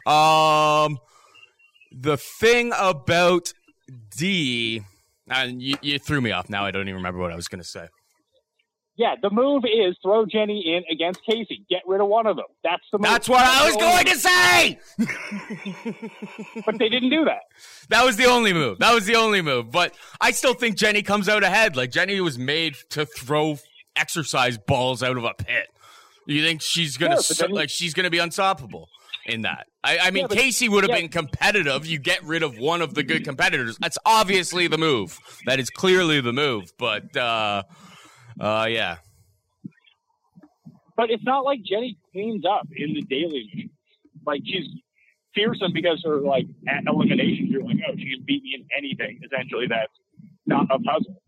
Um 0.06 0.98
the 1.92 2.16
thing 2.16 2.72
about 2.76 3.52
D 4.16 4.82
and 5.30 5.62
you, 5.62 5.76
you 5.80 5.98
threw 5.98 6.20
me 6.20 6.32
off 6.32 6.50
now. 6.50 6.64
I 6.64 6.70
don't 6.70 6.88
even 6.88 6.96
remember 6.96 7.20
what 7.20 7.32
I 7.32 7.36
was 7.36 7.48
going 7.48 7.62
to 7.62 7.68
say. 7.68 7.86
Yeah, 8.98 9.14
the 9.22 9.30
move 9.30 9.62
is 9.64 9.96
throw 10.02 10.26
Jenny 10.26 10.74
in 10.74 10.82
against 10.92 11.20
Kaycee. 11.24 11.66
Get 11.70 11.82
rid 11.86 12.00
of 12.00 12.08
one 12.08 12.26
of 12.26 12.34
them. 12.36 12.46
That's 12.64 12.82
the 12.90 12.98
move. 12.98 13.04
That's 13.06 13.28
what 13.28 13.40
I 13.46 13.64
was 13.64 13.74
the 13.74 13.80
going 13.80 14.04
to 14.06 14.16
say. 14.18 14.78
But 16.66 16.78
they 16.78 16.88
didn't 16.88 17.10
do 17.10 17.24
that. 17.24 17.42
That 17.88 18.04
was 18.04 18.16
the 18.16 18.26
only 18.26 18.52
move. 18.52 18.78
That 18.80 18.92
was 18.92 19.06
the 19.06 19.14
only 19.16 19.40
move. 19.40 19.70
But 19.70 19.94
I 20.20 20.32
still 20.32 20.54
think 20.54 20.76
Jenny 20.76 21.02
comes 21.02 21.28
out 21.28 21.42
ahead. 21.44 21.76
Like 21.76 21.90
Jenny 21.92 22.20
was 22.20 22.38
made 22.38 22.74
to 22.90 23.06
throw 23.06 23.58
exercise 23.96 24.58
balls 24.58 25.02
out 25.02 25.16
of 25.16 25.24
a 25.24 25.32
pit. 25.34 25.68
You 26.26 26.42
think 26.44 26.60
she's 26.60 26.96
gonna 26.96 27.12
Yeah, 27.12 27.16
but 27.16 27.24
su- 27.24 27.34
then 27.46 27.50
like 27.52 27.70
she's 27.70 27.94
gonna 27.94 28.10
be 28.10 28.18
unstoppable 28.18 28.88
in 29.26 29.42
that? 29.42 29.66
I, 29.84 29.98
I 29.98 30.10
mean, 30.10 30.22
Yeah, 30.22 30.26
but- 30.28 30.38
Kaycee 30.38 30.68
would 30.68 30.84
have 30.84 30.90
yeah. 30.90 31.00
been 31.02 31.08
competitive. 31.08 31.86
You 31.86 31.98
get 31.98 32.22
rid 32.24 32.42
of 32.42 32.58
one 32.58 32.82
of 32.82 32.94
the 32.94 33.02
good 33.02 33.24
competitors. 33.24 33.78
That's 33.80 33.96
obviously 34.04 34.66
the 34.66 34.78
move. 34.78 35.18
That 35.46 35.58
is 35.60 35.70
clearly 35.70 36.20
the 36.20 36.32
move. 36.32 36.72
But 36.78 37.16
uh, 37.16 37.62
uh, 38.40 38.66
yeah, 38.68 38.96
But 40.96 41.10
it's 41.10 41.24
not 41.24 41.44
like 41.44 41.60
Jenny 41.62 41.98
cleans 42.12 42.44
up 42.44 42.68
in 42.74 42.94
the 42.94 43.02
daily 43.02 43.50
mission. 43.54 43.70
Like 44.26 44.42
she's 44.44 44.66
fearsome 45.34 45.72
because 45.72 46.02
her 46.04 46.20
like 46.20 46.46
at 46.68 46.84
elimination, 46.86 47.46
you're 47.46 47.62
like, 47.64 47.76
oh, 47.88 47.94
she 47.96 48.10
can 48.10 48.24
beat 48.26 48.42
me 48.42 48.54
in 48.54 48.66
anything. 48.76 49.20
Essentially, 49.24 49.66
that's 49.68 49.92
not 50.46 50.64
a 50.70 50.78
puzzle. 50.78 51.22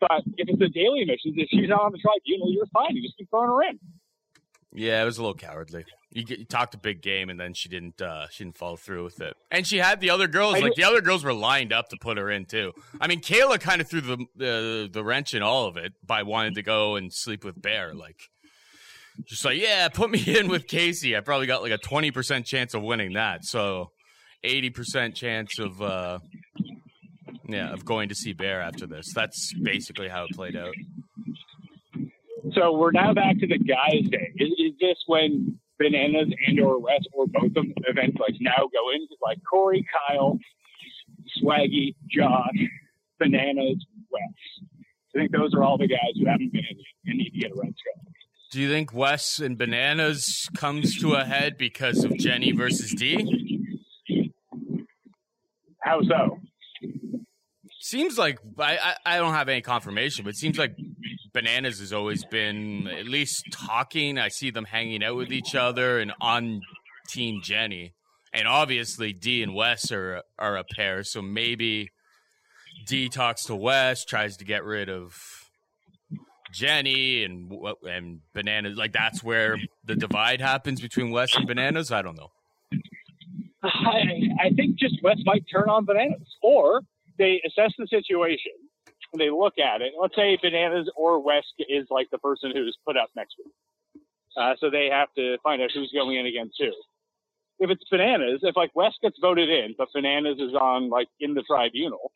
But 0.00 0.22
if 0.36 0.48
it's 0.48 0.60
a 0.60 0.68
daily 0.68 1.04
mission, 1.04 1.34
if 1.36 1.48
she's 1.50 1.68
not 1.68 1.80
on 1.82 1.92
the 1.92 1.98
tribunal, 1.98 2.52
you're 2.52 2.66
fine. 2.66 2.96
You 2.96 3.02
just 3.02 3.16
keep 3.16 3.30
throwing 3.30 3.48
her 3.48 3.62
in. 3.62 3.78
yeah, 4.72 5.00
it 5.00 5.04
was 5.04 5.18
a 5.18 5.22
little 5.22 5.34
cowardly. 5.34 5.84
You, 6.14 6.24
get, 6.24 6.38
you 6.38 6.44
talked 6.44 6.74
a 6.74 6.78
big 6.78 7.02
game, 7.02 7.28
and 7.28 7.38
then 7.38 7.52
she 7.52 7.68
didn't. 7.68 8.00
Uh, 8.00 8.28
she 8.30 8.44
didn't 8.44 8.56
follow 8.56 8.76
through 8.76 9.04
with 9.04 9.20
it. 9.20 9.34
And 9.50 9.66
she 9.66 9.78
had 9.78 10.00
the 10.00 10.10
other 10.10 10.28
girls. 10.28 10.54
I 10.54 10.60
Like 10.60 10.76
the 10.76 10.84
other 10.84 11.00
girls 11.00 11.24
were 11.24 11.34
lined 11.34 11.72
up 11.72 11.88
to 11.88 11.96
put 12.00 12.16
her 12.18 12.30
in 12.30 12.46
too. 12.46 12.72
I 13.00 13.08
mean, 13.08 13.20
Kayla 13.20 13.60
kind 13.60 13.80
of 13.80 13.88
threw 13.88 14.00
the, 14.00 14.24
the 14.36 14.88
the 14.90 15.04
wrench 15.04 15.34
in 15.34 15.42
all 15.42 15.66
of 15.66 15.76
it 15.76 15.92
by 16.06 16.22
wanting 16.22 16.54
to 16.54 16.62
go 16.62 16.96
and 16.96 17.12
sleep 17.12 17.44
with 17.44 17.60
Bear. 17.60 17.92
Like, 17.94 18.16
just 19.26 19.44
like, 19.44 19.60
yeah, 19.60 19.88
put 19.88 20.08
me 20.08 20.22
in 20.38 20.48
with 20.48 20.66
Kaycee. 20.68 21.16
I 21.16 21.20
probably 21.20 21.48
got 21.48 21.62
like 21.62 21.72
a 21.72 21.78
twenty 21.78 22.12
percent 22.12 22.46
chance 22.46 22.74
of 22.74 22.82
winning 22.82 23.14
that. 23.14 23.44
So, 23.44 23.90
eighty 24.44 24.70
percent 24.70 25.16
chance 25.16 25.58
of. 25.58 25.82
uh 25.82 26.20
yeah, 27.46 27.74
of 27.74 27.84
going 27.84 28.08
to 28.08 28.14
see 28.14 28.32
Bear 28.32 28.62
after 28.62 28.86
this. 28.86 29.12
That's 29.14 29.52
basically 29.62 30.08
how 30.08 30.24
it 30.24 30.30
played 30.34 30.56
out. 30.56 30.74
So 32.54 32.72
we're 32.72 32.92
now 32.92 33.12
back 33.12 33.38
to 33.38 33.46
the 33.46 33.58
guys' 33.58 34.08
day. 34.10 34.32
Is, 34.36 34.50
is 34.58 34.72
this 34.80 34.96
when 35.06 35.53
Bananas 35.78 36.28
and 36.46 36.60
or 36.60 36.78
Wes 36.78 37.00
or 37.12 37.26
both 37.26 37.44
of 37.46 37.54
them 37.54 37.72
events 37.86 38.16
like 38.20 38.34
now 38.40 38.68
go 38.72 38.90
in? 38.94 39.06
Like 39.22 39.38
Cory, 39.48 39.84
Kyle, 40.08 40.38
Swaggy, 41.42 41.94
Josh, 42.10 42.58
Bananas, 43.18 43.84
Wes. 44.10 44.68
I 45.14 45.18
think 45.18 45.32
those 45.32 45.54
are 45.54 45.62
all 45.62 45.78
the 45.78 45.86
guys 45.86 46.12
who 46.18 46.26
haven't 46.26 46.52
been 46.52 46.64
in 46.68 46.76
yet 46.76 46.86
and 47.06 47.18
need 47.18 47.30
to 47.30 47.38
get 47.38 47.52
a 47.52 47.54
red. 47.54 47.74
Do 48.50 48.60
you 48.60 48.68
think 48.68 48.92
Wes 48.92 49.40
and 49.40 49.58
Bananas 49.58 50.48
comes 50.56 50.96
to 51.00 51.14
a 51.14 51.24
head 51.24 51.58
because 51.58 52.04
of 52.04 52.16
Jenny 52.16 52.52
versus 52.52 52.94
D? 52.94 53.60
How 55.80 56.00
so? 56.02 56.38
Seems 57.80 58.16
like 58.16 58.38
I, 58.58 58.76
I 58.76 58.94
I 59.04 59.18
don't 59.18 59.34
have 59.34 59.48
any 59.48 59.60
confirmation, 59.60 60.24
but 60.24 60.30
it 60.30 60.36
seems 60.36 60.56
like 60.56 60.76
Bananas 61.34 61.80
has 61.80 61.92
always 61.92 62.24
been 62.24 62.86
at 62.86 63.06
least 63.06 63.44
talking. 63.50 64.18
I 64.18 64.28
see 64.28 64.50
them 64.50 64.64
hanging 64.64 65.02
out 65.02 65.16
with 65.16 65.32
each 65.32 65.56
other 65.56 65.98
and 65.98 66.12
on 66.20 66.60
Team 67.08 67.40
Jenny, 67.42 67.92
and 68.32 68.46
obviously 68.46 69.12
D 69.12 69.42
and 69.42 69.52
Wes 69.52 69.90
are 69.90 70.22
are 70.38 70.56
a 70.56 70.64
pair. 70.64 71.02
So 71.02 71.20
maybe 71.20 71.90
D 72.86 73.08
talks 73.08 73.44
to 73.46 73.56
Wes, 73.56 74.04
tries 74.04 74.36
to 74.38 74.44
get 74.44 74.64
rid 74.64 74.88
of 74.88 75.16
Jenny 76.52 77.24
and 77.24 77.52
and 77.82 78.20
Bananas. 78.32 78.76
Like 78.76 78.92
that's 78.92 79.22
where 79.22 79.58
the 79.84 79.96
divide 79.96 80.40
happens 80.40 80.80
between 80.80 81.10
Wes 81.10 81.34
and 81.36 81.48
Bananas. 81.48 81.90
I 81.90 82.00
don't 82.00 82.16
know. 82.16 82.30
I, 83.64 84.46
I 84.46 84.50
think 84.54 84.76
just 84.76 85.02
Wes 85.02 85.16
might 85.24 85.44
turn 85.52 85.68
on 85.68 85.84
Bananas. 85.84 86.28
Or 86.42 86.82
they 87.18 87.42
assess 87.44 87.72
the 87.76 87.88
situation 87.88 88.52
they 89.20 89.30
look 89.30 89.54
at 89.58 89.82
it. 89.82 89.94
Let's 90.00 90.16
say 90.16 90.38
Bananas 90.40 90.88
or 90.96 91.20
Wes 91.20 91.44
is 91.68 91.86
like 91.90 92.08
the 92.10 92.18
person 92.18 92.52
who's 92.54 92.76
put 92.86 92.96
up 92.96 93.10
next 93.16 93.36
week. 93.38 93.54
Uh, 94.36 94.54
so 94.60 94.70
they 94.70 94.88
have 94.90 95.08
to 95.16 95.38
find 95.42 95.62
out 95.62 95.70
who's 95.74 95.92
going 95.94 96.16
in 96.16 96.26
against 96.26 96.56
who. 96.58 96.72
If 97.60 97.70
it's 97.70 97.84
Bananas, 97.90 98.40
if 98.42 98.56
like 98.56 98.72
Wes 98.74 98.92
gets 99.02 99.16
voted 99.20 99.48
in, 99.48 99.74
but 99.78 99.88
Bananas 99.94 100.38
is 100.38 100.54
on 100.54 100.90
like 100.90 101.08
in 101.20 101.34
the 101.34 101.42
tribunal, 101.42 102.10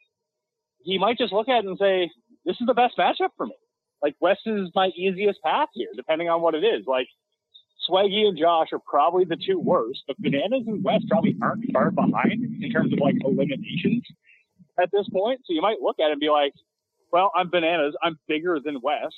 he 0.83 0.99
might 0.99 1.19
just 1.19 1.33
look 1.33 1.49
at 1.49 1.65
it 1.65 1.69
and 1.69 1.79
say, 1.79 2.11
"This 2.45 2.57
is 2.61 2.67
the 2.67 2.75
best 2.75 2.99
matchup 2.99 3.31
for 3.37 3.47
me. 3.47 3.55
Like 4.03 4.17
Wes 4.21 4.39
is 4.47 4.71
my 4.75 4.89
easiest 4.89 5.41
path 5.43 5.69
here, 5.75 5.91
depending 5.97 6.29
on 6.29 6.43
what 6.43 6.55
it 6.55 6.65
is. 6.65 6.87
Like 6.87 7.09
Swaggy 7.89 8.27
and 8.27 8.39
Josh 8.39 8.69
are 8.73 8.81
probably 8.81 9.25
the 9.25 9.37
two 9.37 9.59
worst, 9.61 10.03
but 10.07 10.21
Bananas 10.21 10.65
and 10.67 10.83
Wes 10.85 11.03
probably 11.09 11.37
aren't 11.43 11.71
far 11.73 11.91
behind 11.91 12.63
in 12.63 12.71
terms 12.73 12.93
of 12.93 12.99
like 13.01 13.17
eliminations 13.25 14.05
at 14.81 14.91
this 14.93 15.09
point. 15.11 15.41
So 15.47 15.53
you 15.53 15.63
might 15.63 15.81
look 15.81 15.97
at 16.01 16.09
it 16.09 16.13
and 16.13 16.21
be 16.21 16.31
like, 16.31 16.53
well, 17.13 17.31
I'm 17.35 17.51
bananas. 17.51 17.95
I'm 18.03 18.19
bigger 18.29 18.59
than 18.65 18.81
Wes. 18.83 19.13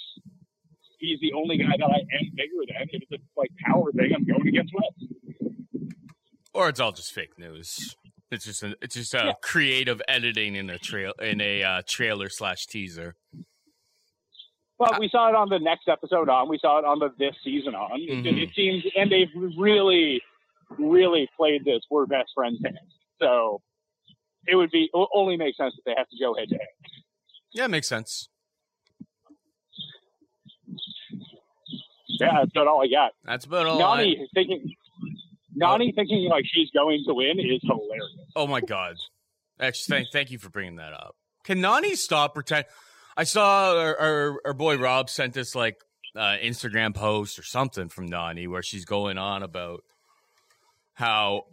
He's 0.99 1.19
the 1.21 1.33
only 1.33 1.57
guy 1.57 1.77
that 1.79 1.85
I 1.85 1.99
am 1.99 2.31
bigger 2.35 2.55
than. 2.69 2.89
If 2.93 3.03
it's 3.11 3.13
a 3.23 3.41
like 3.41 3.51
power 3.65 3.91
thing, 3.93 4.13
I'm 4.15 4.25
going 4.27 4.47
against 4.49 4.73
Wes. 4.75 5.53
Or 6.53 6.69
it's 6.69 6.81
all 6.81 6.93
just 6.93 7.13
fake 7.13 7.39
news. 7.39 7.95
It's 8.31 8.45
just 8.45 8.63
a, 8.63 8.77
it's 8.83 8.95
just 8.95 9.15
a 9.15 9.19
Yeah. 9.27 9.33
creative 9.43 10.01
editing 10.09 10.55
in 10.57 10.69
a 10.71 10.79
trail 10.79 11.13
in 11.21 11.41
a 11.41 11.63
uh, 11.63 11.83
trailer 11.87 12.29
slash 12.29 12.67
teaser. 12.67 13.17
Well, 14.79 14.97
we 14.99 15.09
saw 15.11 15.29
it 15.29 15.35
on 15.35 15.49
the 15.51 15.59
next 15.59 15.89
episode 15.89 16.29
on. 16.29 16.49
We 16.49 16.59
saw 16.59 16.79
it 16.79 16.85
on 16.85 16.99
the 17.01 17.11
this 17.19 17.35
season 17.45 17.75
on. 17.75 18.01
It, 18.01 18.25
Mhm. 18.25 18.43
it 18.43 18.51
seems, 18.55 18.83
and 18.97 19.11
they've 19.13 19.29
really, 19.59 20.23
really 20.79 21.29
played 21.37 21.65
this 21.65 21.81
we're 21.91 22.07
best 22.07 22.31
friends 22.35 22.59
hand. 22.65 22.79
So 23.21 23.61
it 24.47 24.55
would 24.57 24.71
be 24.71 24.85
it 24.85 24.91
would 24.97 25.09
only 25.15 25.37
make 25.37 25.55
sense 25.57 25.75
that 25.77 25.83
they 25.85 25.95
have 25.97 26.09
to 26.09 26.17
go 26.19 26.35
head 26.35 26.49
to 26.49 26.57
head. 26.57 26.69
Yeah, 27.53 27.65
it 27.65 27.69
makes 27.69 27.89
sense. 27.89 28.29
Yeah, 32.09 32.29
that's 32.41 32.51
about 32.55 32.67
all 32.67 32.83
I 32.83 32.89
got. 32.89 33.13
That's 33.25 33.45
about 33.45 33.67
all. 33.67 33.83
I- 33.83 34.05
Nany 34.05 34.15
thinking, 34.35 34.75
Nany 35.61 35.95
thinking 35.95 36.29
like 36.29 36.45
she's 36.47 36.71
going 36.71 37.03
to 37.07 37.15
win 37.15 37.39
is 37.39 37.61
hilarious. 37.63 38.31
Oh 38.37 38.47
my 38.47 38.61
god! 38.61 38.97
Actually, 39.59 39.97
thank 39.99 40.09
thank 40.13 40.31
you 40.31 40.39
for 40.39 40.51
bringing 40.51 40.77
that 40.77 40.93
up. 40.93 41.17
Can 41.45 41.59
Nany 41.61 41.97
stop 41.97 42.35
pretend? 42.35 42.67
I 43.17 43.25
saw 43.25 43.77
our, 43.77 43.99
our, 43.99 44.41
our 44.47 44.53
boy 44.55 44.79
Rob 44.79 45.11
sent 45.11 45.37
us 45.37 45.55
like 45.55 45.77
uh, 46.17 46.37
Instagram 46.43 46.95
post 46.95 47.39
or 47.39 47.43
something 47.43 47.89
from 47.89 48.09
Nany 48.09 48.49
where 48.49 48.63
she's 48.63 48.85
going 48.85 49.19
on 49.19 49.43
about 49.43 49.83
how 51.01 51.47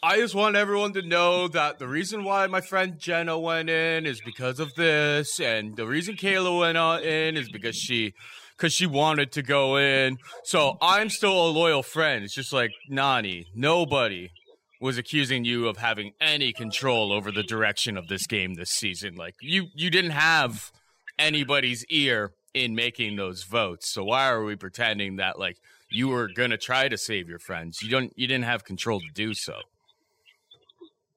I 0.00 0.16
just 0.18 0.34
want 0.34 0.54
everyone 0.54 0.92
to 0.92 1.02
know 1.02 1.48
that 1.48 1.80
the 1.80 1.88
reason 1.88 2.22
why 2.22 2.46
my 2.46 2.60
friend 2.60 2.98
Jenna 2.98 3.36
went 3.38 3.68
in 3.68 4.06
is 4.06 4.20
because 4.24 4.60
of 4.60 4.74
this, 4.76 5.40
and 5.40 5.76
the 5.76 5.86
reason 5.86 6.14
Kayla 6.16 6.60
went 6.60 7.04
in 7.04 7.36
is 7.36 7.50
because 7.50 7.76
she 7.76 8.14
because 8.56 8.72
she 8.72 8.86
wanted 8.86 9.32
to 9.32 9.42
go 9.42 9.76
in. 9.76 10.18
So 10.44 10.78
I'm 10.80 11.10
still 11.10 11.48
a 11.48 11.50
loyal 11.50 11.82
friend. 11.82 12.22
It's 12.22 12.34
just 12.34 12.52
like 12.52 12.70
Nany, 12.90 13.46
nobody 13.56 14.30
was 14.80 14.98
accusing 14.98 15.44
you 15.44 15.66
of 15.66 15.78
having 15.78 16.12
any 16.20 16.52
control 16.52 17.12
over 17.12 17.32
the 17.32 17.42
direction 17.42 17.96
of 17.96 18.06
this 18.06 18.26
game 18.26 18.54
this 18.54 18.70
season. 18.70 19.16
Like 19.16 19.34
you 19.40 19.66
you 19.74 19.90
didn't 19.90 20.12
have 20.12 20.70
anybody's 21.18 21.84
ear 21.90 22.34
in 22.54 22.74
making 22.76 23.16
those 23.16 23.42
votes. 23.42 23.92
So 23.92 24.04
why 24.04 24.28
are 24.28 24.44
we 24.44 24.54
pretending 24.54 25.16
that 25.16 25.40
like 25.40 25.56
you 25.92 26.08
were 26.08 26.28
gonna 26.34 26.58
try 26.58 26.88
to 26.88 26.98
save 26.98 27.28
your 27.28 27.38
friends? 27.38 27.82
You 27.82 27.90
don't 27.90 28.12
you 28.16 28.26
didn't 28.26 28.44
have 28.44 28.64
control 28.64 29.00
to 29.00 29.06
do 29.14 29.34
so. 29.34 29.54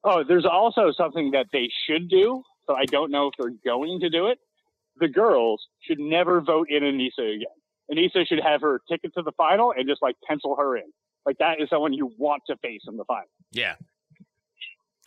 Oh, 0.04 0.22
there's 0.26 0.46
also 0.46 0.92
something 0.96 1.32
that 1.32 1.46
they 1.52 1.68
should 1.86 2.08
do, 2.08 2.42
but 2.66 2.76
I 2.76 2.84
don't 2.84 3.10
know 3.10 3.26
if 3.26 3.34
they're 3.38 3.56
going 3.64 3.98
to 4.00 4.08
do 4.08 4.28
it. 4.28 4.38
The 4.98 5.08
girls 5.08 5.60
should 5.82 5.98
never 5.98 6.40
vote 6.40 6.68
in 6.70 6.84
Aneesa 6.84 7.34
again. 7.34 7.46
Aneesa 7.90 8.26
should 8.26 8.40
have 8.40 8.60
her 8.60 8.80
ticket 8.88 9.12
to 9.14 9.22
the 9.22 9.32
final 9.32 9.72
and 9.76 9.88
just 9.88 10.02
like 10.02 10.14
pencil 10.26 10.54
her 10.56 10.76
in. 10.76 10.84
Like 11.24 11.38
that 11.38 11.60
is 11.60 11.68
someone 11.70 11.92
you 11.92 12.12
want 12.18 12.42
to 12.48 12.56
face 12.58 12.82
in 12.86 12.96
the 12.96 13.04
final. 13.04 13.28
Yeah. 13.52 13.74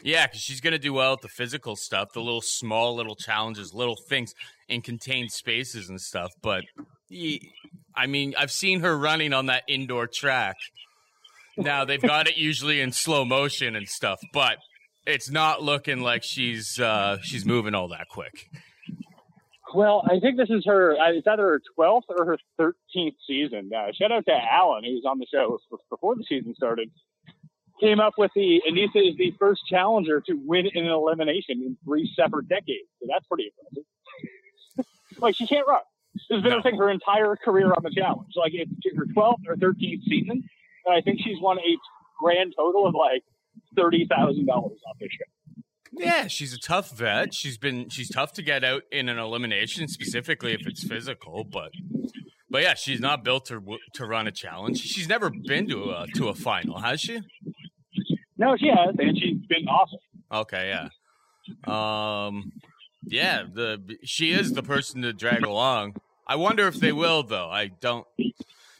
Yeah, 0.01 0.27
because 0.27 0.41
she's 0.41 0.61
going 0.61 0.73
to 0.73 0.79
do 0.79 0.93
well 0.93 1.13
at 1.13 1.21
the 1.21 1.27
physical 1.27 1.75
stuff, 1.75 2.13
the 2.13 2.21
little 2.21 2.41
small 2.41 2.95
little 2.95 3.15
challenges, 3.15 3.73
little 3.73 3.97
things 4.07 4.33
in 4.69 4.81
contained 4.81 5.31
spaces 5.31 5.89
and 5.89 5.99
stuff. 5.99 6.31
But, 6.41 6.63
I 7.99 8.07
mean, 8.07 8.33
I've 8.37 8.51
seen 8.51 8.79
her 8.79 8.97
running 8.97 9.33
on 9.33 9.47
that 9.47 9.63
indoor 9.67 10.07
track. 10.07 10.55
Now, 11.57 11.83
they've 11.83 12.01
got 12.01 12.27
it 12.27 12.37
usually 12.37 12.79
in 12.79 12.93
slow 12.93 13.25
motion 13.25 13.75
and 13.75 13.87
stuff, 13.87 14.19
but 14.33 14.57
it's 15.05 15.29
not 15.29 15.61
looking 15.61 16.01
like 16.01 16.23
she's 16.23 16.79
uh, 16.79 17.17
she's 17.21 17.45
moving 17.45 17.75
all 17.75 17.89
that 17.89 18.07
quick. 18.09 18.47
Well, 19.75 20.03
I 20.09 20.19
think 20.19 20.37
this 20.37 20.49
is 20.49 20.63
her. 20.65 20.97
uh, 20.99 21.11
It's 21.11 21.27
either 21.27 21.43
her 21.43 21.61
twelfth 21.75 22.07
or 22.09 22.25
her 22.25 22.37
thirteenth 22.57 23.15
season. 23.27 23.69
Uh, 23.75 23.91
shout 23.93 24.11
out 24.11 24.25
to 24.25 24.31
Alan, 24.33 24.83
who 24.83 24.93
was 24.93 25.03
on 25.05 25.19
the 25.19 25.27
show 25.31 25.59
before 25.91 26.15
the 26.15 26.23
season 26.27 26.55
started. 26.55 26.89
Came 27.81 27.99
up 27.99 28.13
with 28.17 28.31
the 28.35 28.61
Aneesa 28.69 29.09
is 29.09 29.15
the 29.17 29.33
first 29.39 29.61
challenger 29.69 30.21
to 30.21 30.33
win 30.45 30.65
in 30.73 30.85
an 30.85 30.91
elimination 30.91 31.61
in 31.63 31.77
three 31.85 32.11
separate 32.15 32.47
decades. 32.49 32.89
So 32.99 33.07
that's 33.11 33.25
pretty 33.27 33.51
impressive. 33.57 35.21
like 35.21 35.35
she 35.35 35.45
can't 35.47 35.67
run. 35.67 35.81
Has 36.31 36.41
been 36.41 36.51
No. 36.51 36.77
Her 36.77 36.89
entire 36.89 37.35
career 37.35 37.67
on 37.67 37.83
the 37.83 37.91
challenge. 37.91 38.33
Like 38.35 38.51
it's 38.53 38.71
her 38.95 39.05
twelfth 39.13 39.43
or 39.47 39.55
thirteenth 39.55 40.03
season, 40.03 40.43
and 40.85 40.95
I 40.95 41.01
think 41.01 41.19
she's 41.23 41.39
won 41.41 41.57
a 41.59 41.77
grand 42.21 42.53
total 42.57 42.85
of 42.87 42.95
like 42.95 43.23
thirty 43.75 44.07
thousand 44.09 44.45
dollars 44.47 44.79
off 44.87 44.97
this 44.99 45.09
show. 45.11 45.61
Yeah, 45.91 46.27
she's 46.27 46.53
a 46.53 46.59
tough 46.59 46.91
vet. 46.91 47.33
She's 47.33 47.57
been 47.57 47.89
she's 47.89 48.09
tough 48.09 48.33
to 48.33 48.41
get 48.41 48.63
out 48.63 48.83
in 48.91 49.09
an 49.09 49.17
elimination, 49.17 49.87
specifically 49.87 50.53
if 50.53 50.67
it's 50.67 50.83
physical. 50.83 51.43
But 51.43 51.71
but 52.49 52.61
yeah, 52.61 52.73
she's 52.75 52.99
not 52.99 53.23
built 53.23 53.45
to 53.47 53.61
to 53.95 54.05
run 54.05 54.27
a 54.27 54.31
challenge. 54.31 54.79
She's 54.79 55.07
never 55.07 55.29
been 55.29 55.67
to 55.69 55.91
a 55.91 56.07
to 56.15 56.29
a 56.29 56.33
final, 56.35 56.79
has 56.79 57.01
she? 57.01 57.21
No, 58.37 58.55
she 58.57 58.67
has, 58.67 58.95
and 58.97 59.17
she's 59.17 59.37
been 59.47 59.67
awesome. 59.67 59.99
Okay, 60.31 60.69
yeah. 60.69 60.89
Um, 61.67 62.51
yeah, 63.09 63.43
the 63.51 63.97
she 64.03 64.31
is 64.31 64.51
the 64.53 64.63
person 64.63 65.01
to 65.01 65.13
drag 65.13 65.43
along. 65.43 65.95
I 66.27 66.35
wonder 66.35 66.67
if 66.67 66.75
they 66.75 66.91
will 66.91 67.23
though. 67.23 67.49
I 67.49 67.67
don't. 67.67 68.05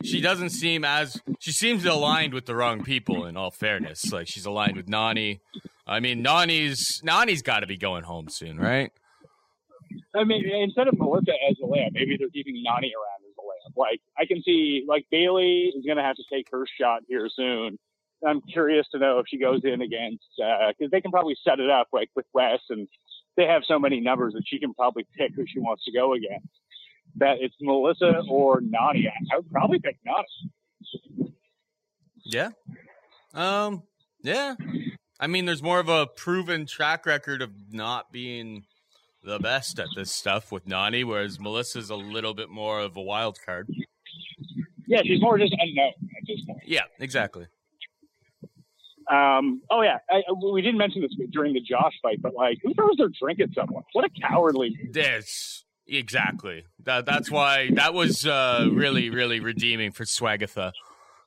She 0.04 0.22
doesn't 0.22 0.52
seem 0.52 0.86
as 0.86 1.20
she 1.40 1.52
seems 1.52 1.84
aligned 1.86 2.34
with 2.34 2.46
the 2.46 2.56
wrong 2.56 2.84
people. 2.84 3.26
In 3.26 3.36
all 3.36 3.52
fairness, 3.52 4.12
like 4.12 4.28
she's 4.30 4.46
aligned 4.46 4.78
with 4.78 4.88
Nany. 4.88 5.40
I 5.86 6.00
mean, 6.00 6.24
Nany's 6.24 7.02
Nany's 7.04 7.42
got 7.42 7.62
to 7.62 7.68
be 7.68 7.78
going 7.78 8.04
home 8.04 8.28
soon, 8.30 8.58
right? 8.58 8.92
I 10.16 10.24
mean, 10.24 10.48
instead 10.48 10.88
of 10.88 10.98
Melissa 10.98 11.34
as 11.50 11.58
a 11.64 11.66
layup, 11.66 11.94
maybe 11.94 12.16
they're 12.18 12.30
keeping 12.30 12.56
Nany 12.56 12.92
around 12.94 13.22
as 13.26 13.36
a 13.38 13.42
layup. 13.42 13.76
Like, 13.76 14.02
I 14.18 14.26
can 14.26 14.42
see, 14.44 14.84
like, 14.88 15.06
Bayleigh 15.12 15.70
is 15.70 15.86
going 15.86 15.98
to 15.98 16.04
have 16.04 16.16
to 16.16 16.24
take 16.32 16.48
her 16.52 16.66
shot 16.80 17.02
here 17.08 17.28
soon. 17.36 17.78
I'm 18.28 18.42
curious 18.42 18.86
to 18.92 19.00
know 19.00 19.20
if 19.20 19.26
she 19.30 19.40
goes 19.40 19.62
in 19.64 19.82
against, 19.82 20.26
uh, 20.44 20.74
because 20.78 20.92
they 20.92 21.02
can 21.02 21.12
probably 21.12 21.36
set 21.44 21.60
it 21.60 21.70
up, 21.70 21.88
like, 21.94 22.10
with 22.16 22.26
Wes, 22.34 22.60
and 22.70 22.88
they 23.38 23.46
have 23.46 23.64
so 23.68 23.80
many 23.80 24.00
numbers 24.00 24.34
that 24.34 24.44
she 24.46 24.60
can 24.60 24.74
probably 24.74 25.06
pick 25.18 25.34
who 25.36 25.46
she 25.48 25.60
wants 25.60 25.86
to 25.86 25.92
go 25.92 26.14
against. 26.14 26.48
That 27.16 27.38
it's 27.40 27.56
Melissa 27.62 28.22
or 28.30 28.62
Nany. 28.62 29.06
I 29.32 29.38
would 29.38 29.52
probably 29.52 29.80
pick 29.80 29.98
Nany. 30.06 31.32
Yeah. 32.26 32.50
Um. 33.34 33.84
Yeah. 34.22 34.56
I 35.20 35.28
mean, 35.28 35.46
there's 35.46 35.64
more 35.64 35.80
of 35.80 35.90
a 35.90 36.08
proven 36.08 36.66
track 36.66 37.06
record 37.06 37.42
of 37.42 37.52
not 37.72 38.12
being 38.12 38.64
the 39.24 39.40
best 39.40 39.80
at 39.80 39.88
this 39.96 40.12
stuff 40.12 40.52
with 40.52 40.66
Nany, 40.66 41.04
whereas 41.04 41.40
Melissa's 41.40 41.90
a 41.90 41.96
little 41.96 42.34
bit 42.34 42.50
more 42.50 42.80
of 42.80 42.96
a 42.96 43.02
wild 43.02 43.38
card. 43.46 43.70
Yeah, 44.88 45.02
she's 45.04 45.22
more 45.22 45.38
just 45.38 45.54
unknown 45.60 45.90
at 45.90 46.24
this 46.26 46.44
point. 46.46 46.62
Yeah, 46.66 46.84
exactly. 47.00 47.48
Um, 49.10 49.62
oh, 49.72 49.82
yeah. 49.82 49.98
I, 50.10 50.22
we 50.54 50.62
didn't 50.62 50.78
mention 50.78 51.02
this 51.02 51.12
during 51.32 51.54
the 51.54 51.62
Josh 51.62 51.94
fight, 52.02 52.22
but, 52.22 52.36
like, 52.36 52.60
who 52.64 52.74
throws 52.74 52.96
their 52.98 53.10
drink 53.20 53.40
at 53.40 53.50
someone? 53.56 53.84
What 53.94 54.06
a 54.06 54.10
cowardly. 54.22 54.78
There's 54.92 55.66
exactly 55.88 56.66
that. 56.84 57.06
That's 57.06 57.32
why 57.32 57.72
that 57.74 57.94
was 57.94 58.26
uh, 58.26 58.68
really, 58.72 59.10
really 59.10 59.40
redeeming 59.40 59.92
for 59.92 60.04
Swagatha, 60.04 60.72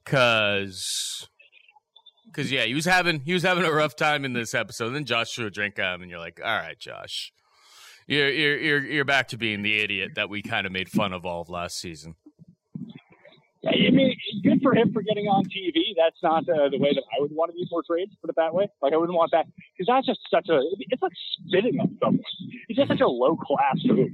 because. 0.04 1.28
Cause 2.32 2.50
yeah, 2.50 2.64
he 2.64 2.72
was 2.72 2.86
having 2.86 3.20
he 3.20 3.34
was 3.34 3.42
having 3.42 3.64
a 3.64 3.70
rough 3.70 3.94
time 3.94 4.24
in 4.24 4.32
this 4.32 4.54
episode. 4.54 4.86
And 4.86 4.96
then 4.96 5.04
Josh 5.04 5.34
threw 5.34 5.48
a 5.48 5.50
drink 5.50 5.78
at 5.78 5.96
him, 5.96 6.00
and 6.00 6.10
you're 6.10 6.18
like, 6.18 6.40
"All 6.42 6.56
right, 6.56 6.78
Josh, 6.78 7.30
you're 8.06 8.30
you're 8.30 8.56
you're, 8.56 8.86
you're 8.86 9.04
back 9.04 9.28
to 9.28 9.36
being 9.36 9.60
the 9.60 9.80
idiot 9.80 10.12
that 10.14 10.30
we 10.30 10.40
kind 10.40 10.66
of 10.66 10.72
made 10.72 10.88
fun 10.88 11.12
of 11.12 11.26
all 11.26 11.42
of 11.42 11.50
last 11.50 11.78
season." 11.78 12.14
I 13.66 13.90
mean, 13.90 14.16
good 14.42 14.60
for 14.60 14.74
him 14.74 14.92
for 14.92 15.02
getting 15.02 15.26
on 15.26 15.44
TV. 15.44 15.94
That's 15.96 16.20
not 16.22 16.48
uh, 16.48 16.68
the 16.68 16.78
way 16.78 16.92
that 16.94 17.04
I 17.16 17.20
would 17.20 17.30
want 17.30 17.52
to 17.52 17.54
be 17.54 17.66
portrayed. 17.70 18.08
Put 18.20 18.30
it 18.30 18.36
that 18.36 18.52
way. 18.52 18.68
Like 18.82 18.92
I 18.92 18.96
wouldn't 18.96 19.16
want 19.16 19.30
that 19.32 19.46
because 19.78 19.86
that's 19.86 20.06
just 20.06 20.20
such 20.30 20.48
a. 20.48 20.60
It's 20.78 21.00
like 21.02 21.12
spitting 21.46 21.78
on 21.78 21.96
someone. 22.02 22.24
It's 22.68 22.76
just 22.76 22.88
such 22.88 23.00
a 23.00 23.06
low 23.06 23.36
class 23.36 23.76
move. 23.84 24.10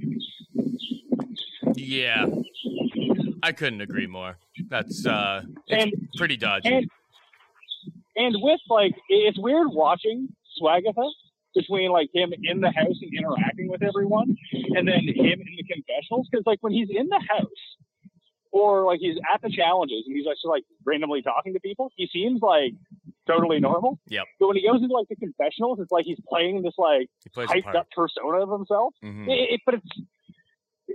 Yeah, 1.75 2.27
I 3.41 3.51
couldn't 3.51 3.81
agree 3.81 4.07
more. 4.07 4.37
That's 4.69 5.05
uh, 5.05 5.43
And 5.69 5.91
pretty 6.17 6.37
dodgy. 6.37 6.69
and 6.69 6.89
and 8.15 8.35
with 8.39 8.59
like, 8.69 8.93
it's 9.07 9.39
weird 9.39 9.67
watching 9.71 10.27
Swagatha 10.61 11.09
between 11.55 11.91
like 11.91 12.09
him 12.13 12.33
in 12.43 12.59
the 12.61 12.69
house 12.71 12.97
and 13.01 13.11
interacting 13.17 13.69
with 13.69 13.81
everyone, 13.81 14.35
and 14.51 14.87
then 14.87 14.99
him 15.07 15.39
in 15.41 15.55
the 15.57 15.63
confessionals. 15.71 16.27
Because 16.29 16.45
like 16.45 16.59
when 16.61 16.73
he's 16.73 16.89
in 16.91 17.07
the 17.07 17.21
house, 17.29 17.47
or 18.51 18.85
like 18.85 18.99
he's 18.99 19.15
at 19.33 19.41
the 19.41 19.49
challenges 19.49 20.03
and 20.07 20.15
he's 20.15 20.25
just 20.25 20.41
like 20.45 20.63
randomly 20.85 21.21
talking 21.21 21.53
to 21.53 21.59
people, 21.59 21.91
he 21.95 22.07
seems 22.11 22.41
like 22.41 22.73
totally 23.27 23.59
normal. 23.59 23.99
Yep. 24.07 24.23
But 24.39 24.47
when 24.47 24.57
he 24.57 24.67
goes 24.67 24.81
into 24.81 24.93
like 24.93 25.07
the 25.07 25.15
confessionals, 25.15 25.79
it's 25.79 25.91
like 25.91 26.05
he's 26.05 26.19
playing 26.27 26.61
this 26.63 26.73
like 26.77 27.07
he 27.23 27.29
plays 27.29 27.49
a 27.51 27.53
hyped 27.53 27.75
up 27.75 27.87
persona 27.95 28.41
of 28.43 28.49
himself. 28.51 28.93
Mhm. 29.03 29.27
It, 29.27 29.53
it- 29.53 29.61
but 29.65 29.75
it's 29.75 29.87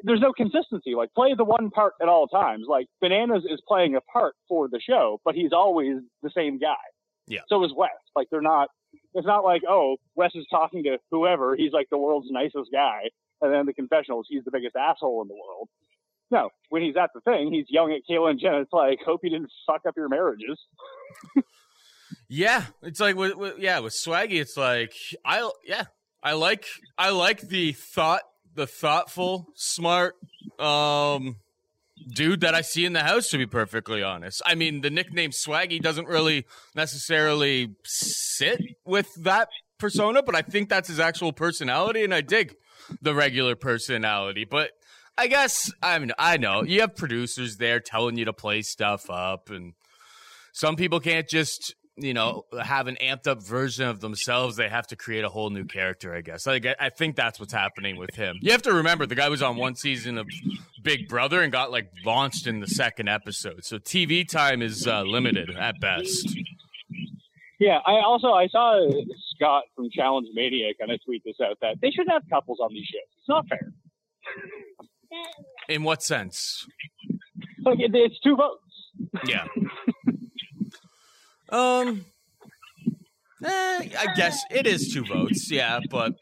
there's 0.03 0.21
no 0.21 0.33
consistency. 0.33 0.95
Like 0.95 1.14
play 1.14 1.35
the 1.35 1.45
one 1.45 1.71
part 1.71 1.95
at 2.03 2.09
all 2.09 2.27
times. 2.27 2.67
Like 2.69 2.87
Bananas 3.01 3.45
is 3.49 3.61
playing 3.67 3.95
a 3.95 4.01
part 4.01 4.35
for 4.49 4.69
the 4.69 4.81
show, 4.81 5.21
but 5.25 5.35
he's 5.35 5.53
always 5.53 5.99
the 6.23 6.31
same 6.37 6.59
guy. 6.59 6.75
Yeah. 7.29 7.40
So 7.49 7.64
is 7.64 7.73
Wes. 7.77 7.90
Like 8.17 8.29
they're 8.31 8.43
not. 8.43 8.69
It's 9.14 9.27
not 9.27 9.45
like 9.45 9.62
oh 9.69 9.97
Wes 10.17 10.33
is 10.35 10.47
talking 10.51 10.83
to 10.85 10.99
whoever. 11.11 11.55
He's 11.57 11.73
like 11.73 11.87
the 11.90 11.99
world's 11.99 12.29
nicest 12.31 12.71
guy. 12.73 13.11
and 13.40 13.53
then 13.53 13.67
the 13.67 13.73
confessionals, 13.75 14.27
he's 14.29 14.45
the 14.45 14.51
biggest 14.51 14.75
asshole 14.77 15.21
in 15.23 15.29
the 15.29 15.35
world. 15.35 15.69
No, 16.35 16.51
when 16.68 16.83
he's 16.83 16.97
at 16.97 17.11
the 17.14 17.20
thing, 17.20 17.53
he's 17.53 17.66
yelling 17.68 17.94
at 17.94 18.01
Kayla 18.11 18.31
and 18.31 18.40
Jenna. 18.40 18.61
It's 18.61 18.73
like, 18.73 18.99
hope 19.07 19.20
you 19.23 19.31
didn't 19.31 19.53
fuck 19.66 19.83
up 19.87 19.94
your 19.97 20.09
marriages. 20.09 20.59
Yeah, 22.29 22.64
it's 22.83 23.01
like 23.01 23.16
with, 23.16 23.37
with 23.37 23.59
yeah 23.59 23.81
with 23.81 23.92
Swaggy. 23.92 24.40
It's 24.40 24.57
like 24.57 24.94
I 25.25 25.49
yeah 25.64 25.85
I 26.23 26.33
like 26.33 26.66
I 26.97 27.11
like 27.11 27.40
the 27.42 27.73
thought 27.73 28.23
the 28.55 28.66
thoughtful 28.66 29.47
smart 29.55 30.14
um 30.59 31.37
dude 32.14 32.40
that 32.40 32.55
I 32.55 32.62
see 32.62 32.85
in 32.85 32.92
the 32.92 33.03
house. 33.03 33.29
To 33.29 33.38
be 33.38 33.47
perfectly 33.47 34.03
honest, 34.03 34.42
I 34.47 34.55
mean 34.55 34.81
the 34.81 34.90
nickname 34.90 35.31
Swaggy 35.31 35.81
doesn't 35.81 36.09
really 36.09 36.47
necessarily 36.75 37.75
sit 37.85 38.61
with 38.85 39.14
that 39.16 39.49
persona, 39.79 40.23
but 40.23 40.35
I 40.35 40.42
think 40.42 40.68
that's 40.68 40.88
his 40.88 41.01
actual 41.01 41.33
personality, 41.33 42.05
and 42.05 42.14
I 42.14 42.20
dig 42.20 42.57
the 43.03 43.14
regular 43.14 43.55
personality. 43.55 44.44
But 44.44 44.73
I 45.16 45.27
guess 45.29 45.72
I 45.83 45.98
mean 45.98 46.12
I 46.18 46.37
know 46.37 46.62
you 46.62 46.81
have 46.81 46.96
producers 46.96 47.57
there 47.57 47.81
telling 47.81 48.16
you 48.16 48.24
to 48.27 48.33
play 48.33 48.62
stuff 48.62 49.09
up, 49.11 49.50
and 49.50 49.74
some 50.53 50.77
people 50.77 51.00
can't 51.00 51.29
just 51.29 51.74
you 51.96 52.12
know 52.12 52.44
have 52.62 52.88
an 52.88 52.96
amped 53.00 53.29
up 53.29 53.42
version 53.42 53.87
of 53.87 54.00
themselves. 54.00 54.57
They 54.57 54.68
have 54.68 54.87
to 54.88 54.96
create 54.96 55.24
a 55.24 55.29
whole 55.29 55.50
new 55.50 55.64
character. 55.64 56.14
I 56.14 56.20
guess. 56.20 56.46
I 56.46 56.90
think 56.90 57.16
that's 57.16 57.38
what's 57.38 57.53
happening 57.53 57.96
with 57.96 58.14
him. 58.14 58.38
You 58.40 58.53
have 58.53 58.62
to 58.62 58.72
remember 58.72 59.07
the 59.07 59.14
guy 59.14 59.29
was 59.29 59.42
on 59.42 59.57
one 59.57 59.77
season 59.77 60.18
of 60.18 60.27
Big 60.83 61.09
Brother 61.09 61.42
and 61.42 61.53
got 61.53 61.70
like 61.70 61.90
launched 62.05 62.46
in 62.46 62.61
the 62.61 62.66
second 62.66 63.09
episode, 63.09 63.64
so 63.64 63.79
TV 63.79 64.29
time 64.29 64.62
is 64.62 64.87
uh, 64.87 65.03
limited 65.03 65.50
at 65.57 65.81
best. 65.81 66.37
Yeah, 67.61 67.79
I 67.87 68.03
also 68.05 68.33
I 68.33 68.48
saw 68.48 68.90
Scott 69.37 69.62
from 69.77 69.88
Challenge 69.90 70.27
Mania 70.35 70.72
kind 70.79 70.90
of 70.90 70.98
tweet 71.05 71.22
this 71.24 71.37
out 71.40 71.57
that 71.61 71.77
they 71.81 71.90
should 71.90 72.09
have 72.11 72.22
couples 72.29 72.59
on 72.61 72.70
these 72.72 72.87
shows. 72.87 73.09
It's 73.20 73.29
not 73.29 73.46
fair. 73.48 73.70
In 75.69 75.83
what 75.83 76.03
sense? 76.03 76.67
Like 77.64 77.81
it, 77.81 77.90
it's 77.95 78.19
two 78.21 78.37
votes. 78.37 78.61
Yeah. 79.27 79.47
um. 81.51 82.05
eh, 83.45 83.88
I 83.99 84.14
guess 84.17 84.43
it 84.51 84.67
is 84.67 84.93
two 84.93 85.05
votes. 85.05 85.51
Yeah, 85.51 85.81
but 85.90 86.14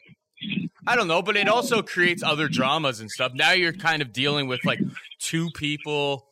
I 0.87 0.95
don't 0.95 1.07
know. 1.07 1.21
But 1.21 1.35
it 1.37 1.47
also 1.47 1.81
creates 1.81 2.23
other 2.23 2.47
dramas 2.47 2.99
and 2.99 3.09
stuff. 3.11 3.33
Now 3.33 3.51
you're 3.51 3.73
kind 3.73 4.01
of 4.01 4.13
dealing 4.13 4.47
with 4.47 4.63
like 4.65 4.79
two 5.19 5.49
people 5.55 6.25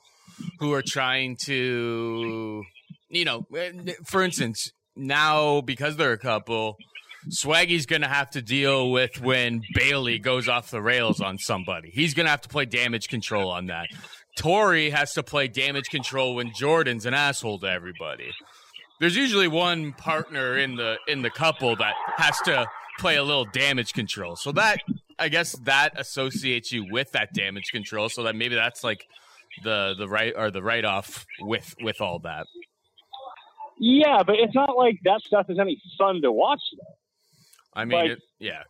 who 0.59 0.73
are 0.73 0.81
trying 0.81 1.35
to, 1.45 2.63
you 3.09 3.25
know, 3.25 3.45
eh, 3.55 3.71
for 4.05 4.23
instance, 4.23 4.71
now 4.95 5.61
because 5.61 5.97
they're 5.97 6.13
a 6.13 6.17
couple. 6.17 6.77
Swaggy's 7.29 7.85
gonna 7.85 8.07
have 8.07 8.29
to 8.31 8.41
deal 8.41 8.91
with 8.91 9.21
when 9.21 9.61
Bayleigh 9.77 10.21
goes 10.21 10.47
off 10.47 10.71
the 10.71 10.81
rails 10.81 11.21
on 11.21 11.37
somebody. 11.37 11.91
He's 11.91 12.13
gonna 12.13 12.29
have 12.29 12.41
to 12.41 12.49
play 12.49 12.65
damage 12.65 13.07
control 13.07 13.51
on 13.51 13.67
that. 13.67 13.87
Tori 14.37 14.89
has 14.89 15.13
to 15.13 15.23
play 15.23 15.47
damage 15.47 15.89
control 15.89 16.35
when 16.35 16.51
Jordan's 16.53 17.05
an 17.05 17.13
asshole 17.13 17.59
to 17.59 17.67
everybody. 17.67 18.31
There's 18.99 19.15
usually 19.15 19.47
one 19.47 19.93
partner 19.93 20.57
in 20.57 20.75
the 20.75 20.97
in 21.07 21.21
the 21.21 21.29
couple 21.29 21.75
that 21.75 21.93
has 22.17 22.39
to 22.45 22.67
play 22.99 23.17
a 23.17 23.23
little 23.23 23.45
damage 23.45 23.93
control. 23.93 24.35
So 24.35 24.51
that 24.53 24.79
I 25.19 25.29
guess 25.29 25.53
that 25.63 25.99
associates 25.99 26.71
you 26.71 26.85
with 26.89 27.11
that 27.11 27.33
damage 27.33 27.71
control. 27.71 28.09
So 28.09 28.23
that 28.23 28.35
maybe 28.35 28.55
that's 28.55 28.83
like 28.83 29.05
the 29.63 29.95
the 29.97 30.07
right 30.07 30.33
or 30.35 30.49
the 30.49 30.63
write 30.63 30.85
off 30.85 31.25
with 31.39 31.75
with 31.81 32.01
all 32.01 32.19
that. 32.19 32.47
Yeah, 33.79 34.21
but 34.25 34.35
it's 34.35 34.53
not 34.53 34.77
like 34.77 34.99
that 35.03 35.21
stuff 35.25 35.47
is 35.49 35.57
any 35.59 35.81
fun 35.97 36.21
to 36.21 36.31
watch. 36.31 36.61
Though. 36.77 37.00
I 37.73 37.85
mean, 37.85 37.99
Like- 37.99 38.11
it, 38.11 38.19
yeah, 38.39 38.63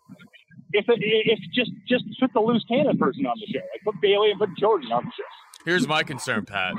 If 0.73 0.87
it, 0.87 0.99
if 1.01 1.39
just 1.53 1.71
just 1.87 2.05
put 2.19 2.31
the 2.33 2.39
loose 2.39 2.63
cannon 2.67 2.97
person 2.97 3.25
on 3.25 3.35
the 3.39 3.47
show, 3.51 3.59
like 3.59 3.81
put 3.83 3.95
Bayleigh 4.01 4.31
and 4.31 4.39
put 4.39 4.49
Jordan 4.57 4.91
on 4.91 5.05
the 5.05 5.11
show. 5.11 5.23
Here's 5.65 5.87
my 5.87 6.03
concern, 6.03 6.45
Pat. 6.45 6.73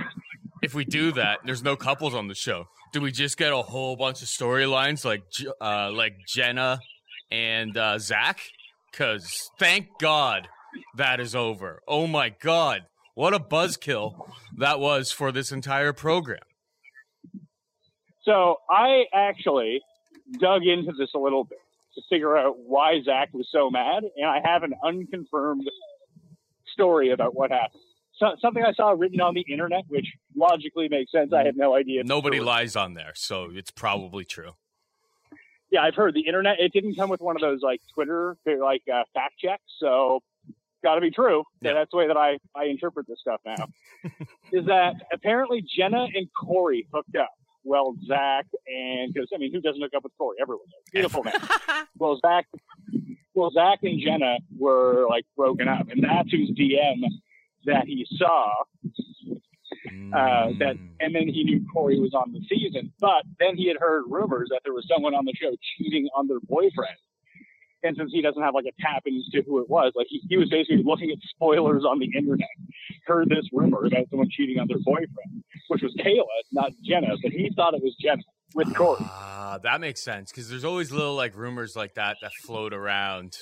If 0.62 0.74
we 0.74 0.84
do 0.84 1.12
that, 1.12 1.40
there's 1.44 1.62
no 1.62 1.76
couples 1.76 2.14
on 2.14 2.28
the 2.28 2.34
show. 2.34 2.66
Do 2.92 3.00
we 3.00 3.10
just 3.12 3.36
get 3.36 3.52
a 3.52 3.56
whole 3.62 3.96
bunch 3.96 4.22
of 4.22 4.28
storylines 4.28 5.04
like 5.04 5.22
uh, 5.60 5.90
like 5.92 6.14
Jenna 6.26 6.78
and 7.30 7.76
uh, 7.76 7.98
Zach? 7.98 8.40
Because 8.90 9.50
thank 9.58 9.88
God 9.98 10.48
that 10.96 11.20
is 11.20 11.34
over. 11.34 11.80
Oh 11.88 12.06
my 12.06 12.28
God, 12.30 12.82
what 13.14 13.34
a 13.34 13.38
buzzkill 13.40 14.26
that 14.58 14.78
was 14.80 15.10
for 15.10 15.32
this 15.32 15.50
entire 15.52 15.92
program. 15.92 16.40
So 18.22 18.56
I 18.70 19.04
actually 19.12 19.80
dug 20.38 20.62
into 20.64 20.92
this 20.92 21.10
a 21.14 21.18
little 21.18 21.44
bit 21.44 21.58
to 21.94 22.02
figure 22.08 22.36
out 22.36 22.56
why 22.58 23.00
Zach 23.04 23.30
was 23.32 23.48
so 23.50 23.70
mad, 23.70 24.04
and 24.16 24.26
I 24.26 24.40
have 24.44 24.62
an 24.62 24.74
unconfirmed 24.84 25.68
story 26.72 27.10
about 27.10 27.34
what 27.34 27.50
happened. 27.50 27.82
So, 28.16 28.36
something 28.40 28.62
I 28.62 28.72
saw 28.72 28.90
written 28.90 29.20
on 29.20 29.34
the 29.34 29.44
internet, 29.50 29.84
which 29.88 30.06
logically 30.36 30.88
makes 30.88 31.10
sense. 31.10 31.32
I 31.32 31.44
have 31.44 31.56
no 31.56 31.74
idea. 31.74 32.04
Nobody 32.04 32.40
lies 32.40 32.76
on 32.76 32.94
there, 32.94 33.12
so 33.14 33.48
it's 33.52 33.70
probably 33.70 34.24
true. 34.24 34.52
Yeah, 35.70 35.82
I've 35.82 35.94
heard 35.94 36.14
the 36.14 36.26
internet. 36.26 36.60
It 36.60 36.72
didn't 36.72 36.94
come 36.96 37.08
with 37.08 37.20
one 37.20 37.36
of 37.36 37.40
those 37.40 37.60
like 37.62 37.80
Twitter 37.94 38.36
like 38.46 38.82
uh, 38.92 39.04
fact 39.14 39.38
checks, 39.38 39.62
so 39.80 40.20
got 40.82 40.96
to 40.96 41.00
be 41.00 41.10
true. 41.10 41.44
Yeah. 41.60 41.70
Yeah, 41.70 41.74
that's 41.74 41.90
the 41.90 41.96
way 41.96 42.08
that 42.08 42.16
I 42.16 42.38
I 42.54 42.64
interpret 42.64 43.06
this 43.08 43.18
stuff 43.20 43.40
now. 43.46 43.68
is 44.52 44.66
that 44.66 44.94
apparently 45.12 45.64
Jenna 45.76 46.06
and 46.14 46.28
Cory 46.38 46.86
hooked 46.92 47.16
up? 47.16 47.30
Well, 47.64 47.94
Zach 48.06 48.46
and 48.66 49.12
because 49.14 49.28
I 49.34 49.38
mean, 49.38 49.52
who 49.52 49.60
doesn't 49.60 49.80
hook 49.80 49.92
up 49.96 50.04
with 50.04 50.12
Cory? 50.18 50.36
Everyone 50.40 50.66
does. 50.66 50.82
Beautiful 50.92 51.22
man. 51.24 51.34
well, 51.98 52.18
Zach, 52.24 52.46
well, 53.34 53.50
Zach 53.52 53.78
and 53.82 54.00
Jenna 54.00 54.38
were 54.58 55.06
like 55.08 55.24
broken 55.36 55.68
up, 55.68 55.88
and 55.90 56.02
that's 56.02 56.30
whose 56.30 56.50
DM 56.50 57.02
that 57.66 57.86
he 57.86 58.06
saw. 58.16 58.52
Uh, 60.14 60.52
that, 60.58 60.76
Mm. 60.76 60.88
and 61.00 61.14
then 61.14 61.26
he 61.28 61.42
knew 61.44 61.64
Cory 61.72 61.98
was 61.98 62.12
on 62.14 62.32
the 62.32 62.40
season, 62.48 62.92
but 63.00 63.24
then 63.40 63.56
he 63.56 63.66
had 63.68 63.78
heard 63.80 64.04
rumors 64.08 64.48
that 64.50 64.60
there 64.64 64.74
was 64.74 64.86
someone 64.86 65.14
on 65.14 65.24
the 65.24 65.32
show 65.34 65.50
cheating 65.78 66.08
on 66.14 66.28
their 66.28 66.40
boyfriend. 66.40 66.96
And 67.84 67.96
since 67.96 68.12
he 68.12 68.22
doesn't 68.22 68.40
have 68.40 68.54
like 68.54 68.66
a 68.66 68.82
tap 68.82 69.02
into 69.06 69.42
who 69.46 69.60
it 69.60 69.68
was, 69.68 69.92
like 69.96 70.06
he, 70.08 70.20
he 70.28 70.36
was 70.36 70.48
basically 70.48 70.82
looking 70.84 71.10
at 71.10 71.18
spoilers 71.30 71.84
on 71.84 71.98
the 71.98 72.06
internet, 72.16 72.48
heard 73.06 73.28
this 73.28 73.48
rumor 73.52 73.84
about 73.86 74.08
someone 74.10 74.28
cheating 74.30 74.58
on 74.58 74.68
their 74.68 74.78
boyfriend, 74.84 75.42
which 75.68 75.82
was 75.82 75.92
Kayla, 75.98 76.24
not 76.52 76.72
Jenna, 76.84 77.16
but 77.22 77.32
he 77.32 77.50
thought 77.56 77.74
it 77.74 77.82
was 77.82 77.96
Jenna 78.00 78.22
with 78.54 78.74
Cory. 78.74 78.98
Ah, 79.00 79.58
that 79.62 79.80
makes 79.80 80.02
sense 80.02 80.30
because 80.30 80.48
there's 80.48 80.64
always 80.64 80.92
little 80.92 81.14
like 81.14 81.36
rumors 81.36 81.74
like 81.74 81.94
that 81.94 82.16
that 82.22 82.32
float 82.44 82.72
around. 82.72 83.36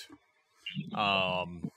Um, 0.94 1.70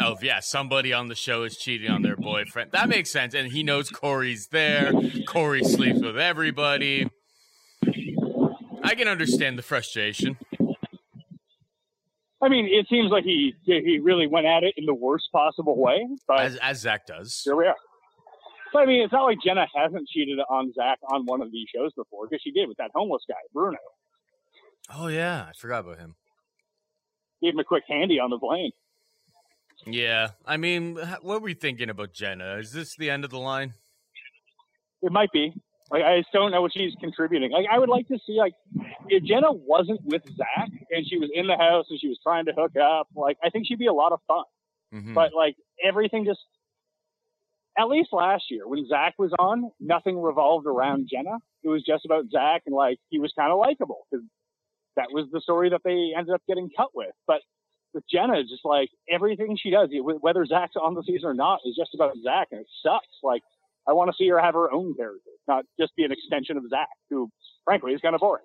oh 0.00 0.16
yeah, 0.22 0.40
somebody 0.40 0.92
on 0.92 1.08
the 1.08 1.14
show 1.14 1.42
is 1.42 1.56
cheating 1.56 1.90
on 1.90 2.02
their 2.02 2.16
boyfriend. 2.16 2.72
That 2.72 2.88
makes 2.88 3.10
sense, 3.10 3.34
and 3.34 3.50
he 3.50 3.62
knows 3.62 3.90
Cory's 3.90 4.48
there. 4.48 4.92
Cory 5.26 5.64
sleeps 5.64 6.00
with 6.00 6.18
everybody. 6.18 7.08
I 8.84 8.94
can 8.94 9.08
understand 9.08 9.58
the 9.58 9.62
frustration. 9.62 10.36
I 12.42 12.48
mean, 12.48 12.66
it 12.66 12.86
seems 12.88 13.10
like 13.10 13.24
he 13.24 13.54
he 13.64 14.00
really 14.02 14.26
went 14.26 14.46
at 14.46 14.64
it 14.64 14.74
in 14.76 14.84
the 14.84 14.94
worst 14.94 15.28
possible 15.32 15.78
way, 15.80 16.06
but 16.26 16.40
As, 16.40 16.56
as 16.56 16.80
Zach 16.80 17.06
does. 17.06 17.40
here 17.44 17.54
we 17.54 17.66
are. 17.66 17.76
But 18.72 18.80
I 18.82 18.86
mean, 18.86 19.02
it's 19.02 19.12
not 19.12 19.24
like 19.24 19.38
Jenna 19.44 19.66
hasn't 19.74 20.08
cheated 20.08 20.38
on 20.50 20.72
Zach 20.72 20.98
on 21.12 21.24
one 21.26 21.40
of 21.40 21.52
these 21.52 21.68
shows 21.74 21.92
before, 21.94 22.26
because 22.26 22.42
she 22.42 22.50
did 22.50 22.68
with 22.68 22.78
that 22.78 22.90
homeless 22.94 23.22
guy, 23.28 23.36
Bruno. 23.52 23.78
Oh 24.92 25.06
yeah, 25.06 25.46
I 25.48 25.52
forgot 25.56 25.80
about 25.80 25.98
him. 25.98 26.16
Gave 27.42 27.54
him 27.54 27.60
a 27.60 27.64
quick 27.64 27.84
handy 27.88 28.18
on 28.18 28.30
the 28.30 28.38
plane. 28.38 28.72
Yeah, 29.86 30.28
I 30.46 30.56
mean, 30.56 30.96
what 31.22 31.42
were 31.42 31.48
you 31.48 31.54
thinking 31.54 31.90
about 31.90 32.12
Jenna? 32.12 32.56
Is 32.56 32.72
this 32.72 32.96
the 32.96 33.10
end 33.10 33.24
of 33.24 33.30
the 33.30 33.38
line? 33.38 33.74
It 35.02 35.12
might 35.12 35.30
be. 35.32 35.52
Like 35.92 36.02
I 36.04 36.20
just 36.20 36.32
don't 36.32 36.50
know 36.50 36.62
what 36.62 36.72
she's 36.72 36.94
contributing. 37.00 37.50
Like 37.52 37.66
I 37.70 37.78
would 37.78 37.90
like 37.90 38.08
to 38.08 38.18
see 38.26 38.38
like 38.38 38.54
if 39.08 39.22
Jenna 39.24 39.52
wasn't 39.52 40.00
with 40.04 40.22
Zach 40.36 40.70
and 40.90 41.06
she 41.06 41.18
was 41.18 41.28
in 41.34 41.46
the 41.46 41.56
house 41.56 41.86
and 41.90 42.00
she 42.00 42.08
was 42.08 42.18
trying 42.22 42.46
to 42.46 42.52
hook 42.52 42.72
up, 42.76 43.08
like 43.14 43.36
I 43.44 43.50
think 43.50 43.66
she'd 43.66 43.78
be 43.78 43.86
a 43.86 43.92
lot 43.92 44.12
of 44.12 44.20
fun. 44.26 44.44
Mhm. 44.94 45.14
But 45.14 45.34
like 45.34 45.56
everything 45.84 46.24
just 46.24 46.40
at 47.78 47.88
least 47.88 48.08
last 48.12 48.44
year 48.50 48.66
when 48.66 48.86
Zach 48.86 49.14
was 49.18 49.32
on, 49.38 49.70
nothing 49.80 50.20
revolved 50.20 50.66
around 50.66 51.08
Jenna. 51.10 51.36
It 51.62 51.68
was 51.68 51.82
just 51.82 52.04
about 52.04 52.24
Zach 52.30 52.62
and 52.66 52.74
like 52.74 52.98
he 53.10 53.18
was 53.18 53.32
kind 53.38 53.52
of 53.52 53.58
likable 53.58 54.06
because 54.10 54.24
that 54.96 55.08
was 55.12 55.26
the 55.30 55.40
story 55.40 55.70
that 55.70 55.82
they 55.84 56.12
ended 56.16 56.34
up 56.34 56.42
getting 56.48 56.70
cut 56.76 56.88
with. 56.94 57.14
But 57.26 57.42
with 57.94 58.04
Jenna, 58.10 58.38
it's 58.38 58.50
just 58.50 58.64
like 58.64 58.88
everything 59.10 59.56
she 59.60 59.70
does, 59.70 59.90
whether 60.20 60.46
Zach's 60.46 60.76
on 60.76 60.94
the 60.94 61.02
season 61.02 61.28
or 61.28 61.34
not, 61.34 61.60
is 61.66 61.76
just 61.76 61.94
about 61.94 62.14
Zach, 62.22 62.48
and 62.50 62.60
it 62.60 62.66
sucks. 62.82 63.06
Like 63.22 63.42
I 63.86 63.92
want 63.92 64.10
to 64.10 64.16
see 64.16 64.28
her 64.28 64.38
have 64.38 64.54
her 64.54 64.72
own 64.72 64.94
character, 64.94 65.31
not 65.48 65.64
just 65.78 65.94
be 65.96 66.04
an 66.04 66.12
extension 66.12 66.56
of 66.56 66.64
Zach, 66.68 66.88
who 67.10 67.30
frankly 67.64 67.92
is 67.92 68.00
kind 68.00 68.14
of 68.14 68.20
boring. 68.20 68.44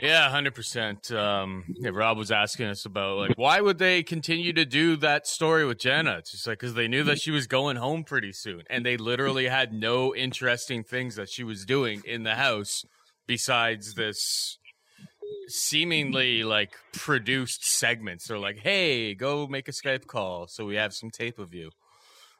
Yeah, 0.00 0.28
hundred 0.30 0.54
percent. 0.54 1.10
Um, 1.10 1.64
yeah, 1.80 1.90
Rob 1.92 2.18
was 2.18 2.30
asking 2.30 2.66
us 2.66 2.84
about 2.84 3.18
like 3.18 3.36
why 3.36 3.60
would 3.60 3.78
they 3.78 4.02
continue 4.02 4.52
to 4.52 4.64
do 4.64 4.96
that 4.96 5.26
story 5.26 5.64
with 5.66 5.78
Jenna? 5.80 6.18
It's 6.18 6.30
just 6.30 6.46
like 6.46 6.60
because 6.60 6.74
they 6.74 6.86
knew 6.86 7.02
that 7.04 7.20
she 7.20 7.32
was 7.32 7.46
going 7.46 7.76
home 7.76 8.04
pretty 8.04 8.32
soon, 8.32 8.62
and 8.70 8.86
they 8.86 8.96
literally 8.96 9.48
had 9.48 9.72
no 9.72 10.14
interesting 10.14 10.84
things 10.84 11.16
that 11.16 11.28
she 11.28 11.42
was 11.42 11.64
doing 11.64 12.02
in 12.04 12.22
the 12.22 12.36
house 12.36 12.84
besides 13.26 13.94
this 13.94 14.58
seemingly 15.48 16.44
like 16.44 16.76
produced 16.92 17.64
segments. 17.64 18.28
They're 18.28 18.38
like, 18.38 18.58
"Hey, 18.58 19.14
go 19.14 19.48
make 19.48 19.66
a 19.66 19.72
Skype 19.72 20.06
call 20.06 20.46
so 20.46 20.64
we 20.64 20.76
have 20.76 20.94
some 20.94 21.10
tape 21.10 21.40
of 21.40 21.52
you." 21.52 21.70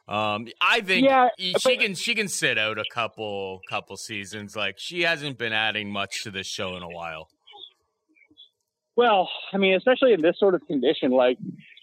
Um, 0.09 0.49
I 0.63 0.81
think 0.81 1.05
Yeah, 1.07 1.29
she 1.39 1.53
but- 1.63 1.79
can 1.81 1.95
she 1.95 2.15
can 2.15 2.29
sit 2.29 2.57
out 2.59 2.79
a 2.79 2.85
couple 2.95 3.61
couple 3.69 3.97
seasons. 3.97 4.57
Like 4.57 4.77
she 4.79 5.03
hasn't 5.03 5.37
been 5.39 5.53
adding 5.53 5.91
much 5.93 6.23
to 6.25 6.31
this 6.31 6.47
show 6.47 6.77
in 6.77 6.83
a 6.83 6.89
while. 6.89 7.29
Well, 8.97 9.29
I 9.53 9.59
mean, 9.59 9.75
especially 9.75 10.13
in 10.13 10.23
this 10.23 10.39
sort 10.39 10.55
of 10.55 10.67
condition, 10.67 11.11
like 11.13 11.39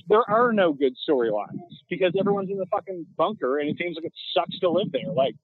there 0.09 0.27
are 0.29 0.51
no 0.51 0.73
good 0.73 0.93
storylines 1.07 1.59
because 1.89 2.13
everyone's 2.19 2.49
in 2.49 2.57
the 2.57 2.65
fucking 2.67 3.05
bunker 3.17 3.59
and 3.59 3.69
it 3.69 3.77
seems 3.77 3.95
like 3.95 4.05
it 4.05 4.13
sucks 4.33 4.59
to 4.59 4.69
live 4.69 4.91
there. 4.91 5.11
Like 5.13 5.35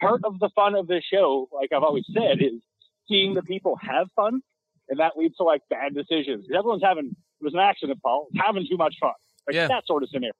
part 0.00 0.22
of 0.24 0.38
the 0.40 0.50
fun 0.54 0.74
of 0.74 0.86
this 0.88 1.04
show, 1.12 1.48
like 1.52 1.70
I've 1.72 1.82
always 1.82 2.04
said, 2.12 2.38
is 2.42 2.60
seeing 3.08 3.34
the 3.34 3.42
people 3.42 3.76
have 3.80 4.08
fun, 4.16 4.40
and 4.88 4.98
that 4.98 5.16
leads 5.16 5.36
to 5.36 5.44
like 5.44 5.62
bad 5.70 5.94
decisions. 5.94 6.46
Everyone's 6.56 6.82
having 6.82 7.06
it 7.40 7.44
was 7.44 7.54
an 7.54 7.60
accident, 7.60 8.00
Paul, 8.02 8.28
having 8.36 8.66
too 8.68 8.76
much 8.76 8.96
fun, 9.00 9.12
like 9.46 9.54
Yeah. 9.56 9.68
that 9.68 9.86
sort 9.86 10.02
of 10.02 10.08
scenario. 10.10 10.32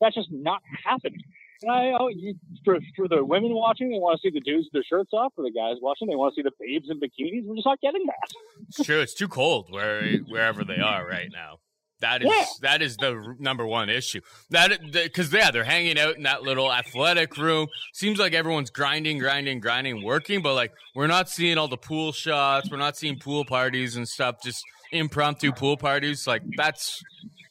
That's 0.00 0.14
just 0.14 0.28
not 0.30 0.60
happening. 0.84 1.22
And 1.62 1.72
I, 1.72 1.92
oh, 1.98 2.06
you, 2.08 2.34
for, 2.64 2.78
for 2.94 3.08
the 3.08 3.24
women 3.24 3.52
watching, 3.52 3.90
they 3.90 3.98
want 3.98 4.20
to 4.20 4.28
see 4.28 4.32
the 4.32 4.40
dudes 4.40 4.66
with 4.66 4.72
their 4.74 4.84
shirts 4.88 5.10
off. 5.12 5.32
For 5.34 5.42
the 5.42 5.50
guys 5.50 5.76
watching, 5.82 6.06
they 6.08 6.14
want 6.14 6.34
to 6.34 6.38
see 6.38 6.42
the 6.42 6.52
babes 6.60 6.88
in 6.88 7.00
bikinis. 7.00 7.44
We're 7.44 7.56
just 7.56 7.66
not 7.66 7.80
getting 7.80 8.04
that. 8.06 8.30
It's 8.68 8.84
true. 8.84 9.00
It's 9.00 9.14
too 9.14 9.26
cold 9.26 9.66
where 9.72 10.18
wherever 10.28 10.64
they 10.64 10.78
are 10.78 11.04
right 11.06 11.28
now. 11.32 11.58
That 12.00 12.22
is 12.22 12.28
Yeah. 12.28 12.44
that 12.62 12.80
is 12.80 12.96
the 12.96 13.34
number 13.40 13.66
one 13.66 13.90
issue. 13.90 14.20
That 14.50 14.78
because 14.92 15.32
yeah, 15.32 15.50
they're 15.50 15.64
hanging 15.64 15.98
out 15.98 16.16
in 16.16 16.22
that 16.22 16.44
little 16.44 16.72
athletic 16.72 17.36
room. 17.36 17.66
Seems 17.92 18.20
like 18.20 18.34
everyone's 18.34 18.70
grinding, 18.70 19.18
grinding, 19.18 19.58
grinding, 19.58 20.04
working, 20.04 20.40
but 20.40 20.54
like 20.54 20.70
we're 20.94 21.08
not 21.08 21.28
seeing 21.28 21.58
all 21.58 21.66
the 21.66 21.76
pool 21.76 22.12
shots. 22.12 22.70
We're 22.70 22.76
not 22.76 22.96
seeing 22.96 23.18
pool 23.18 23.44
parties 23.44 23.96
and 23.96 24.08
stuff. 24.08 24.36
Just 24.44 24.62
impromptu 24.92 25.50
pool 25.50 25.76
parties. 25.76 26.24
Like 26.24 26.42
that's 26.56 27.02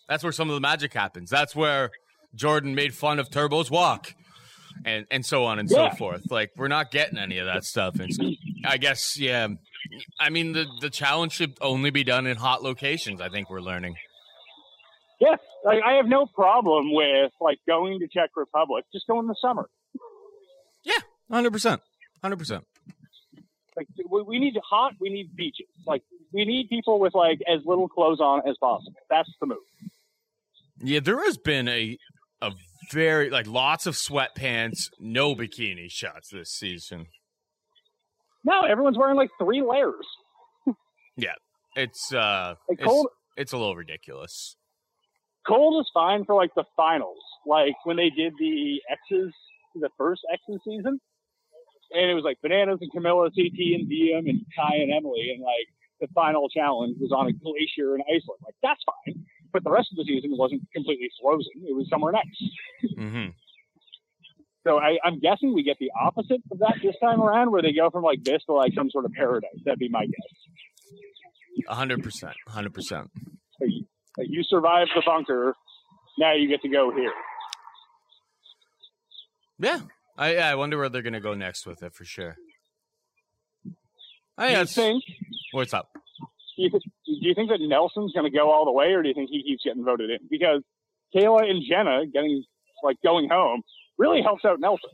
that's 0.08 0.24
where 0.24 0.32
some 0.32 0.50
of 0.50 0.54
the 0.54 0.62
magic 0.62 0.94
happens. 0.94 1.30
That's 1.30 1.54
where 1.54 1.92
Jordan 2.38 2.74
made 2.76 2.94
fun 2.94 3.20
of 3.20 3.30
Turbo's 3.30 3.70
walk. 3.70 4.14
And, 4.86 5.08
and 5.10 5.26
so 5.26 5.44
on 5.44 5.58
and 5.58 5.68
Yeah. 5.70 5.90
so 5.90 5.96
forth. 5.98 6.22
Like 6.30 6.52
we're 6.56 6.68
not 6.68 6.92
getting 6.92 7.18
any 7.18 7.40
of 7.40 7.48
that 7.48 7.64
stuff. 7.64 8.00
And 8.00 8.14
so 8.14 8.30
I 8.64 8.78
guess 8.78 9.20
yeah, 9.20 9.48
I 10.20 10.30
mean, 10.30 10.52
the 10.54 10.68
the 10.82 10.92
challenge 10.92 11.32
should 11.34 11.58
only 11.62 11.90
be 11.90 12.04
done 12.04 12.28
in 12.28 12.38
hot 12.38 12.62
locations. 12.62 13.20
I 13.20 13.30
think 13.30 13.50
we're 13.50 13.60
learning. 13.60 13.96
Yeah, 15.20 15.36
like 15.66 15.80
I 15.84 15.94
have 15.94 16.06
no 16.06 16.28
problem 16.28 16.94
with 16.94 17.32
like 17.42 17.58
going 17.68 18.00
to 18.02 18.08
Czech 18.08 18.30
Republic. 18.36 18.86
Just 18.94 19.08
go 19.08 19.20
in 19.20 19.26
the 19.26 19.36
summer. 19.42 19.68
Yeah, 20.86 21.00
hundred 21.32 21.54
percent, 21.54 21.82
hundred 22.22 22.38
percent. 22.38 22.64
Like 23.76 23.88
we, 24.08 24.22
we 24.22 24.38
need 24.38 24.56
hot. 24.64 24.94
We 25.02 25.10
need 25.10 25.36
beaches. 25.36 25.66
Like 25.88 26.04
we 26.32 26.46
need 26.46 26.70
people 26.70 27.00
with 27.00 27.16
like 27.16 27.40
as 27.52 27.62
little 27.66 27.88
clothes 27.88 28.20
on 28.20 28.48
as 28.48 28.56
possible. 28.60 28.94
That's 29.10 29.30
the 29.42 29.48
move. 29.48 29.58
Yeah, 30.84 31.00
there 31.00 31.24
has 31.26 31.38
been 31.40 31.68
a 31.68 31.72
a 31.72 31.98
very 32.92 33.30
like 33.30 33.48
lots 33.48 33.86
of 33.86 33.96
sweatpants, 33.96 34.90
no 35.00 35.36
bikini 35.36 35.90
shots 35.90 36.30
this 36.30 36.50
season. 36.52 37.08
No, 38.44 38.62
everyone's 38.62 38.98
wearing 38.98 39.16
like 39.18 39.30
three 39.40 39.62
layers. 39.62 40.06
Yeah, 41.18 41.34
it's 41.76 42.14
uh, 42.14 42.56
Like 42.70 42.80
it's, 42.80 42.88
cold. 42.88 43.08
it's 43.36 43.52
a 43.52 43.58
little 43.58 43.76
ridiculous. 43.76 44.56
Cold 45.48 45.82
is 45.82 45.90
fine 45.94 46.26
for 46.26 46.36
like 46.36 46.54
the 46.56 46.64
finals. 46.76 47.18
Like 47.46 47.74
when 47.86 47.98
they 47.98 48.10
did 48.10 48.34
the 48.40 48.82
X's, 48.90 49.34
the 49.76 49.90
first 49.98 50.22
X's 50.32 50.60
season, 50.64 51.00
and 51.92 52.12
it 52.12 52.14
was 52.14 52.24
like 52.24 52.38
bananas 52.42 52.80
and 52.82 52.92
Camila, 52.92 53.30
CT 53.34 53.58
and 53.80 53.90
Diem 53.90 54.28
and 54.28 54.42
Kai 54.56 54.76
and 54.76 54.94
Emily, 54.94 55.32
and 55.34 55.42
like 55.42 55.68
the 56.00 56.08
final 56.14 56.48
challenge 56.50 56.98
was 57.00 57.12
on 57.12 57.28
a 57.28 57.34
glacier 57.34 57.96
in 57.96 58.02
Iceland. 58.02 58.40
Like 58.46 58.56
that's 58.62 58.82
fine. 58.86 59.26
But 59.54 59.64
the 59.64 59.72
rest 59.72 59.90
of 59.92 59.98
the 59.98 60.04
season 60.04 60.32
wasn't 60.38 60.62
completely 60.74 61.10
frozen. 61.22 61.52
It 61.68 61.76
was 61.76 61.88
somewhere 61.90 62.12
nice. 62.12 62.94
hmm 62.96 63.26
So 64.66 64.80
I, 64.80 64.98
I'm 65.04 65.20
guessing 65.20 65.54
we 65.54 65.64
get 65.64 65.78
the 65.80 65.92
opposite 66.00 66.42
of 66.52 66.60
that 66.60 66.76
this 66.84 66.96
time 67.02 67.22
around, 67.22 67.52
where 67.52 67.62
they 67.62 67.72
go 67.74 67.90
from 67.90 68.04
like 68.04 68.24
this 68.24 68.44
to 68.46 68.54
like 68.54 68.74
some 68.74 68.90
sort 68.92 69.06
of 69.06 69.12
paradise. 69.14 69.50
That'd 69.66 69.80
be 69.80 69.90
my 69.90 70.06
guess. 70.06 71.66
hundred 71.68 72.04
percent, 72.04 72.34
hundred 72.48 72.74
percent. 72.74 73.10
You- 73.62 74.44
survived 74.50 74.92
the 74.96 75.04
bunker, 75.06 75.56
now 76.18 76.34
you 76.34 76.48
get 76.48 76.62
to 76.64 76.70
go 76.70 76.92
here. 76.96 77.12
Yeah, 79.60 79.80
I 80.18 80.38
I 80.38 80.56
wonder 80.56 80.78
where 80.78 80.90
they're 80.90 81.02
gonna 81.02 81.20
go 81.20 81.34
next 81.34 81.66
with 81.66 81.82
it 81.84 81.94
for 81.94 82.06
sure. 82.06 82.36
I 84.38 84.50
you 84.50 84.56
guess. 84.56 84.74
think? 84.76 85.04
What's 85.52 85.74
up? 85.74 85.90
Do 86.58 86.64
you, 86.64 86.70
th- 86.72 86.84
do 86.84 86.92
you 87.06 87.36
think 87.36 87.50
that 87.52 87.60
Nelson's 87.62 88.12
going 88.14 88.30
to 88.30 88.36
go 88.36 88.50
all 88.52 88.66
the 88.66 88.72
way, 88.72 88.88
or 88.88 89.04
do 89.04 89.10
you 89.10 89.14
think 89.16 89.30
he 89.32 89.44
keeps 89.44 89.64
getting 89.64 89.86
voted 89.86 90.10
in? 90.10 90.18
Because 90.30 90.62
Kayla 91.16 91.50
and 91.50 91.62
Jenna 91.70 92.06
getting 92.12 92.44
like 92.84 92.98
going 93.04 93.30
home 93.30 93.62
really 93.98 94.22
helps 94.24 94.44
out 94.44 94.60
Nelson. 94.60 94.90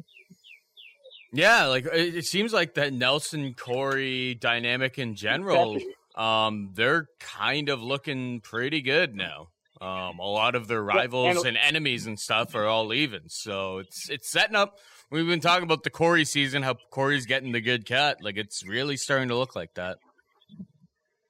Yeah, 1.32 1.66
like 1.68 1.86
it, 1.86 2.16
it 2.18 2.26
seems 2.26 2.54
like 2.54 2.76
that 2.76 2.94
Nelson 2.94 3.54
Cory 3.56 4.36
dynamic 4.36 5.00
in 5.00 5.16
general, 5.16 5.78
um, 6.16 6.72
they're 6.76 7.08
kind 7.20 7.70
of 7.70 7.82
looking 7.82 8.42
pretty 8.42 8.82
good 8.82 9.16
now. 9.16 9.48
Um, 9.82 10.20
a 10.20 10.26
lot 10.30 10.56
of 10.56 10.68
their 10.68 10.82
rivals 10.84 11.38
and- 11.38 11.48
and 11.48 11.58
enemies 11.58 12.06
and 12.06 12.18
stuff 12.20 12.56
are 12.56 12.66
all 12.66 12.86
leaving, 12.86 13.24
so 13.28 13.80
it's 13.80 14.10
it's 14.10 14.32
setting 14.32 14.56
up. 14.56 14.78
We've 15.12 15.28
been 15.28 15.42
talking 15.42 15.64
about 15.64 15.84
the 15.84 15.90
Cory 15.90 16.24
season, 16.26 16.64
how 16.64 16.76
Cory's 16.92 17.26
getting 17.26 17.52
the 17.52 17.62
good 17.62 17.86
cut. 17.88 18.18
Like 18.22 18.38
it's 18.38 18.66
really 18.66 18.96
starting 18.98 19.28
to 19.30 19.36
look 19.36 19.56
like 19.56 19.74
that. 19.76 19.98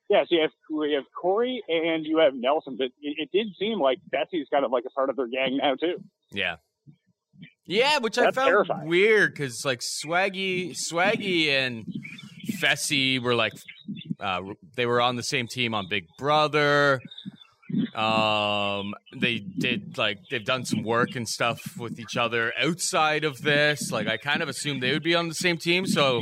Yeah, 0.09 0.23
so 0.23 0.35
you 0.35 0.41
have, 0.41 0.51
you 0.69 0.95
have 0.95 1.05
Cory 1.19 1.63
and 1.67 2.05
you 2.05 2.19
have 2.19 2.33
Nelson, 2.33 2.75
but 2.77 2.87
it, 3.01 3.29
it 3.29 3.29
did 3.31 3.47
seem 3.57 3.79
like 3.79 3.99
Fessy's 4.13 4.47
kind 4.51 4.65
of 4.65 4.71
like 4.71 4.83
a 4.85 4.91
part 4.91 5.09
of 5.09 5.15
their 5.15 5.27
gang 5.27 5.57
now 5.57 5.75
too. 5.75 6.03
Yeah. 6.31 6.57
Yeah, 7.65 7.99
which 7.99 8.17
I 8.17 8.31
found 8.31 8.49
terrifying. 8.49 8.87
weird 8.87 9.33
because 9.33 9.63
like 9.63 9.79
Swaggy, 9.79 10.75
Swaggy 10.75 11.47
and 11.47 11.85
Fessy 12.61 13.21
were 13.21 13.35
like, 13.35 13.53
uh, 14.19 14.41
they 14.75 14.85
were 14.85 15.01
on 15.01 15.15
the 15.15 15.23
same 15.23 15.47
team 15.47 15.73
on 15.73 15.87
Big 15.89 16.05
Brother. 16.17 16.99
Um, 17.95 18.93
they 19.15 19.39
did 19.39 19.97
like 19.97 20.19
they've 20.29 20.45
done 20.45 20.65
some 20.65 20.83
work 20.83 21.15
and 21.15 21.27
stuff 21.27 21.59
with 21.77 21.99
each 21.99 22.17
other 22.17 22.53
outside 22.59 23.23
of 23.23 23.41
this. 23.41 23.91
Like 23.91 24.07
I 24.07 24.17
kind 24.17 24.41
of 24.41 24.49
assumed 24.49 24.83
they 24.83 24.91
would 24.91 25.03
be 25.03 25.15
on 25.15 25.27
the 25.27 25.33
same 25.33 25.57
team, 25.57 25.85
so 25.87 26.21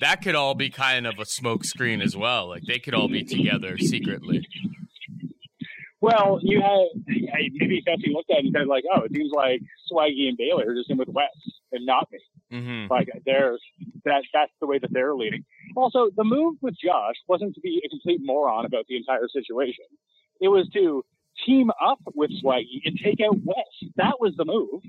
that 0.00 0.22
could 0.22 0.34
all 0.34 0.54
be 0.54 0.70
kind 0.70 1.06
of 1.06 1.18
a 1.18 1.24
smoke 1.24 1.64
screen 1.64 2.00
as 2.00 2.16
well. 2.16 2.48
Like 2.48 2.62
they 2.66 2.78
could 2.78 2.94
all 2.94 3.08
be 3.08 3.24
together 3.24 3.78
secretly. 3.78 4.46
Well, 6.00 6.38
you 6.42 6.60
have 6.60 7.04
maybe 7.06 7.82
Fessy 7.86 8.12
looked 8.12 8.30
at 8.30 8.38
it 8.38 8.44
and 8.46 8.54
said 8.56 8.68
like, 8.68 8.84
"Oh, 8.94 9.02
it 9.02 9.12
seems 9.14 9.32
like 9.34 9.60
Swaggy 9.90 10.28
and 10.28 10.38
Bayleigh 10.38 10.66
are 10.66 10.74
just 10.74 10.90
in 10.90 10.96
with 10.98 11.08
Wes 11.08 11.26
and 11.72 11.84
not 11.84 12.08
me." 12.12 12.18
hmm 12.50 12.86
Like 12.88 13.08
they're 13.26 13.56
that 14.04 14.22
that's 14.32 14.52
the 14.60 14.66
way 14.66 14.78
that 14.78 14.92
they're 14.92 15.14
leading. 15.14 15.44
Also, 15.76 16.08
the 16.16 16.24
move 16.24 16.56
with 16.62 16.74
Josh 16.82 17.16
wasn't 17.26 17.54
to 17.56 17.60
be 17.60 17.82
a 17.84 17.88
complete 17.88 18.20
moron 18.22 18.64
about 18.64 18.84
the 18.88 18.96
entire 18.96 19.28
situation. 19.28 19.84
It 20.40 20.48
was 20.48 20.68
to 20.74 21.04
team 21.44 21.70
up 21.84 21.98
with 22.14 22.30
Swaggy 22.42 22.80
and 22.84 22.98
take 23.02 23.18
out 23.20 23.36
Wes. 23.44 23.90
That 23.96 24.20
was 24.20 24.34
the 24.36 24.44
move. 24.44 24.82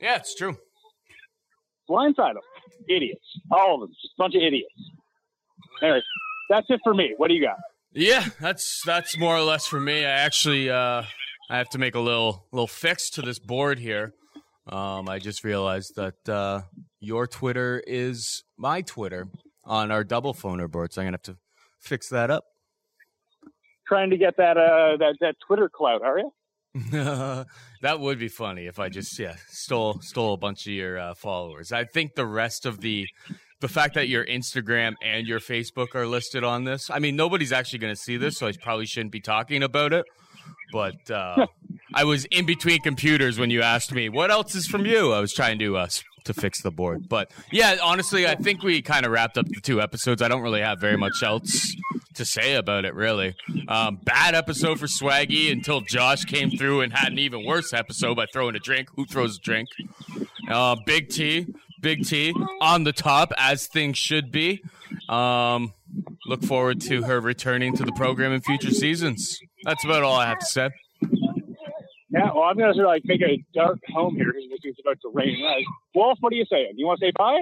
Yeah, 0.00 0.16
it's 0.16 0.34
true. 0.34 0.56
Blindside 1.88 2.34
them. 2.34 2.42
Idiots. 2.88 3.24
All 3.50 3.74
of 3.74 3.80
them. 3.80 3.90
Just 3.90 4.14
a 4.16 4.18
bunch 4.18 4.34
of 4.34 4.42
idiots. 4.42 4.74
Anyway, 5.82 6.02
that's 6.48 6.66
it 6.68 6.80
for 6.84 6.94
me. 6.94 7.14
What 7.16 7.28
do 7.28 7.34
you 7.34 7.42
got? 7.42 7.56
Yeah, 7.92 8.24
that's 8.40 8.80
that's 8.86 9.18
more 9.18 9.36
or 9.36 9.42
less 9.42 9.66
for 9.66 9.80
me. 9.80 10.04
I 10.04 10.10
actually 10.10 10.70
uh, 10.70 11.02
I 11.50 11.58
have 11.58 11.68
to 11.70 11.78
make 11.78 11.94
a 11.94 12.00
little 12.00 12.46
little 12.52 12.66
fix 12.66 13.10
to 13.10 13.22
this 13.22 13.38
board 13.38 13.78
here. 13.78 14.14
Um, 14.66 15.08
I 15.08 15.18
just 15.18 15.44
realized 15.44 15.96
that 15.96 16.28
uh, 16.28 16.62
your 17.00 17.26
Twitter 17.26 17.82
is 17.86 18.44
my 18.56 18.80
Twitter 18.80 19.26
on 19.64 19.90
our 19.90 20.04
double 20.04 20.34
phoner 20.34 20.70
board, 20.70 20.92
so 20.92 21.02
I'm 21.02 21.06
gonna 21.06 21.16
have 21.16 21.22
to 21.22 21.36
fix 21.80 22.08
that 22.08 22.30
up. 22.30 22.44
Trying 23.86 24.10
to 24.10 24.16
get 24.16 24.36
that 24.38 24.56
uh 24.56 24.96
that, 24.98 25.16
that 25.20 25.36
Twitter 25.46 25.68
clout, 25.68 26.02
are 26.02 26.18
you? 26.18 26.32
that 26.90 28.00
would 28.00 28.18
be 28.18 28.28
funny 28.28 28.66
if 28.66 28.78
I 28.78 28.88
just 28.88 29.18
yeah 29.18 29.36
stole 29.48 30.00
stole 30.00 30.32
a 30.32 30.38
bunch 30.38 30.66
of 30.66 30.72
your 30.72 30.98
uh, 30.98 31.14
followers. 31.14 31.70
I 31.70 31.84
think 31.84 32.14
the 32.14 32.26
rest 32.26 32.64
of 32.64 32.80
the 32.80 33.06
the 33.60 33.68
fact 33.68 33.94
that 33.94 34.08
your 34.08 34.24
Instagram 34.24 34.94
and 35.02 35.26
your 35.26 35.38
Facebook 35.38 35.94
are 35.94 36.06
listed 36.06 36.44
on 36.44 36.64
this. 36.64 36.90
I 36.90 36.98
mean, 36.98 37.14
nobody's 37.14 37.52
actually 37.52 37.78
going 37.80 37.94
to 37.94 38.00
see 38.00 38.16
this, 38.16 38.38
so 38.38 38.46
I 38.46 38.52
probably 38.52 38.86
shouldn't 38.86 39.12
be 39.12 39.20
talking 39.20 39.62
about 39.62 39.92
it. 39.92 40.06
But 40.72 41.10
uh, 41.10 41.46
I 41.94 42.04
was 42.04 42.24
in 42.26 42.46
between 42.46 42.80
computers 42.80 43.38
when 43.38 43.50
you 43.50 43.60
asked 43.60 43.92
me 43.92 44.08
what 44.08 44.30
else 44.30 44.54
is 44.54 44.66
from 44.66 44.86
you. 44.86 45.12
I 45.12 45.20
was 45.20 45.34
trying 45.34 45.58
to 45.58 45.76
uh, 45.76 45.88
to 46.24 46.32
fix 46.32 46.62
the 46.62 46.70
board, 46.70 47.06
but 47.06 47.30
yeah, 47.50 47.76
honestly, 47.82 48.26
I 48.26 48.34
think 48.34 48.62
we 48.62 48.80
kind 48.80 49.04
of 49.04 49.12
wrapped 49.12 49.36
up 49.36 49.46
the 49.46 49.60
two 49.60 49.82
episodes. 49.82 50.22
I 50.22 50.28
don't 50.28 50.42
really 50.42 50.62
have 50.62 50.80
very 50.80 50.96
much 50.96 51.22
else 51.22 51.74
to 52.14 52.24
say 52.24 52.54
about 52.54 52.84
it, 52.84 52.94
really. 52.94 53.34
Um, 53.68 53.98
bad 54.02 54.34
episode 54.34 54.78
for 54.78 54.86
Swaggy 54.86 55.50
until 55.52 55.80
Josh 55.80 56.24
came 56.24 56.50
through 56.50 56.82
and 56.82 56.92
had 56.92 57.12
an 57.12 57.18
even 57.18 57.44
worse 57.44 57.72
episode 57.72 58.16
by 58.16 58.26
throwing 58.32 58.56
a 58.56 58.58
drink. 58.58 58.88
Who 58.96 59.06
throws 59.06 59.36
a 59.38 59.40
drink? 59.40 59.68
Uh, 60.48 60.76
Big 60.86 61.08
T, 61.08 61.46
Big 61.80 62.06
T 62.06 62.34
on 62.60 62.84
the 62.84 62.92
top 62.92 63.32
as 63.36 63.66
things 63.66 63.98
should 63.98 64.30
be. 64.30 64.62
Um, 65.08 65.72
look 66.26 66.42
forward 66.42 66.80
to 66.82 67.02
her 67.02 67.20
returning 67.20 67.76
to 67.76 67.84
the 67.84 67.92
program 67.92 68.32
in 68.32 68.40
future 68.40 68.70
seasons. 68.70 69.38
That's 69.64 69.84
about 69.84 70.02
all 70.02 70.16
I 70.16 70.26
have 70.26 70.38
to 70.38 70.46
say. 70.46 70.70
Yeah, 72.10 72.30
well, 72.34 72.42
I'm 72.44 72.58
gonna 72.58 72.74
sort 72.74 72.84
of 72.84 72.90
like 72.90 73.02
make 73.06 73.22
a 73.22 73.42
dark 73.54 73.78
home 73.88 74.16
here 74.16 74.32
because 74.32 74.60
it's 74.64 74.80
about 74.80 74.98
to 75.00 75.10
rain. 75.14 75.42
Wolf, 75.94 76.18
what 76.20 76.30
are 76.32 76.36
you 76.36 76.44
saying? 76.50 76.72
You 76.76 76.86
want 76.86 77.00
to 77.00 77.06
say 77.06 77.12
bye? 77.16 77.40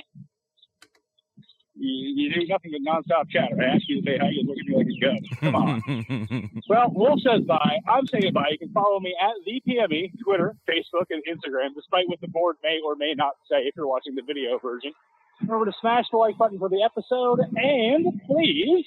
You, 1.81 2.13
you 2.15 2.35
do 2.35 2.47
nothing 2.47 2.73
but 2.77 2.85
nonstop 2.85 3.31
chatter. 3.31 3.57
I 3.57 3.75
ask 3.75 3.89
you 3.89 4.03
to 4.03 4.07
say 4.07 4.19
hi, 4.21 4.29
you 4.29 4.45
look 4.45 4.59
at 4.61 4.67
me 4.69 4.77
like 4.77 4.93
a 4.93 5.01
ghost. 5.01 5.41
Come 5.41 5.57
on. 5.57 6.51
Well, 6.69 6.93
Wolf 6.93 7.21
says 7.21 7.41
bye. 7.49 7.81
I'm 7.89 8.07
saying 8.07 8.33
bye. 8.33 8.53
You 8.53 8.59
can 8.59 8.71
follow 8.71 9.01
me 9.01 9.17
at 9.21 9.33
the 9.45 9.63
PME, 9.67 10.13
Twitter, 10.23 10.55
Facebook, 10.69 11.09
and 11.11 11.23
Instagram, 11.25 11.75
despite 11.75 12.07
what 12.09 12.21
the 12.21 12.29
board 12.29 12.57
may 12.63 12.79
or 12.85 12.95
may 12.97 13.15
not 13.17 13.33
say 13.51 13.65
if 13.65 13.75
you're 13.77 13.89
watching 13.89 14.15
the 14.15 14.23
video 14.23 14.59
version. 14.59 14.93
Remember 15.41 15.65
to 15.65 15.73
smash 15.81 16.05
the 16.13 16.19
like 16.19 16.37
button 16.37 16.59
for 16.59 16.69
the 16.69 16.83
episode, 16.85 17.41
and 17.57 18.21
please 18.27 18.85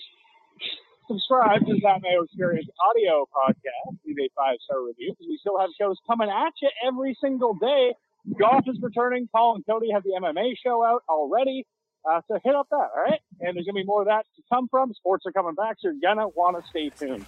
subscribe 1.08 1.66
to 1.66 1.74
the 1.74 1.82
Pat 1.82 2.02
Mayo 2.02 2.24
Experience 2.24 2.70
audio 2.90 3.26
podcast. 3.36 3.98
Leave 4.06 4.18
a 4.20 4.30
five 4.38 4.58
star 4.64 4.86
review 4.86 5.12
because 5.12 5.28
we 5.28 5.38
still 5.42 5.60
have 5.60 5.72
shows 5.80 5.98
coming 6.08 6.30
at 6.30 6.54
you 6.62 6.70
every 6.88 7.18
single 7.20 7.56
day. 7.56 7.94
Golf 8.40 8.64
is 8.68 8.78
returning. 8.82 9.28
Paul 9.34 9.56
and 9.56 9.66
Cody 9.66 9.92
have 9.92 10.04
the 10.04 10.14
MMA 10.22 10.54
show 10.64 10.84
out 10.86 11.02
already. 11.10 11.66
Uh, 12.10 12.22
so 12.28 12.38
hit 12.44 12.54
up 12.56 12.68
that, 12.70 12.76
all 12.76 13.04
right? 13.04 13.20
And 13.40 13.56
there's 13.56 13.66
going 13.66 13.76
to 13.76 13.82
be 13.82 13.86
more 13.86 14.02
of 14.02 14.08
that 14.08 14.26
to 14.36 14.42
come 14.52 14.68
from. 14.68 14.94
Sports 14.94 15.26
are 15.26 15.32
coming 15.32 15.56
back, 15.56 15.78
so 15.80 15.90
you're 15.90 16.02
going 16.02 16.18
to 16.18 16.28
want 16.36 16.62
to 16.62 16.70
stay 16.70 16.90
tuned. 16.90 17.26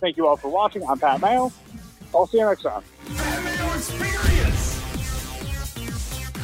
Thank 0.00 0.16
you 0.16 0.26
all 0.26 0.36
for 0.36 0.48
watching. 0.48 0.84
I'm 0.84 0.98
Pat 0.98 1.20
Mayo. 1.20 1.52
I'll 2.14 2.26
see 2.26 2.38
you 2.38 2.44
next 2.44 2.62
time. 2.62 2.82
Experience. 3.74 4.80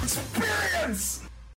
Experience. 0.03 1.22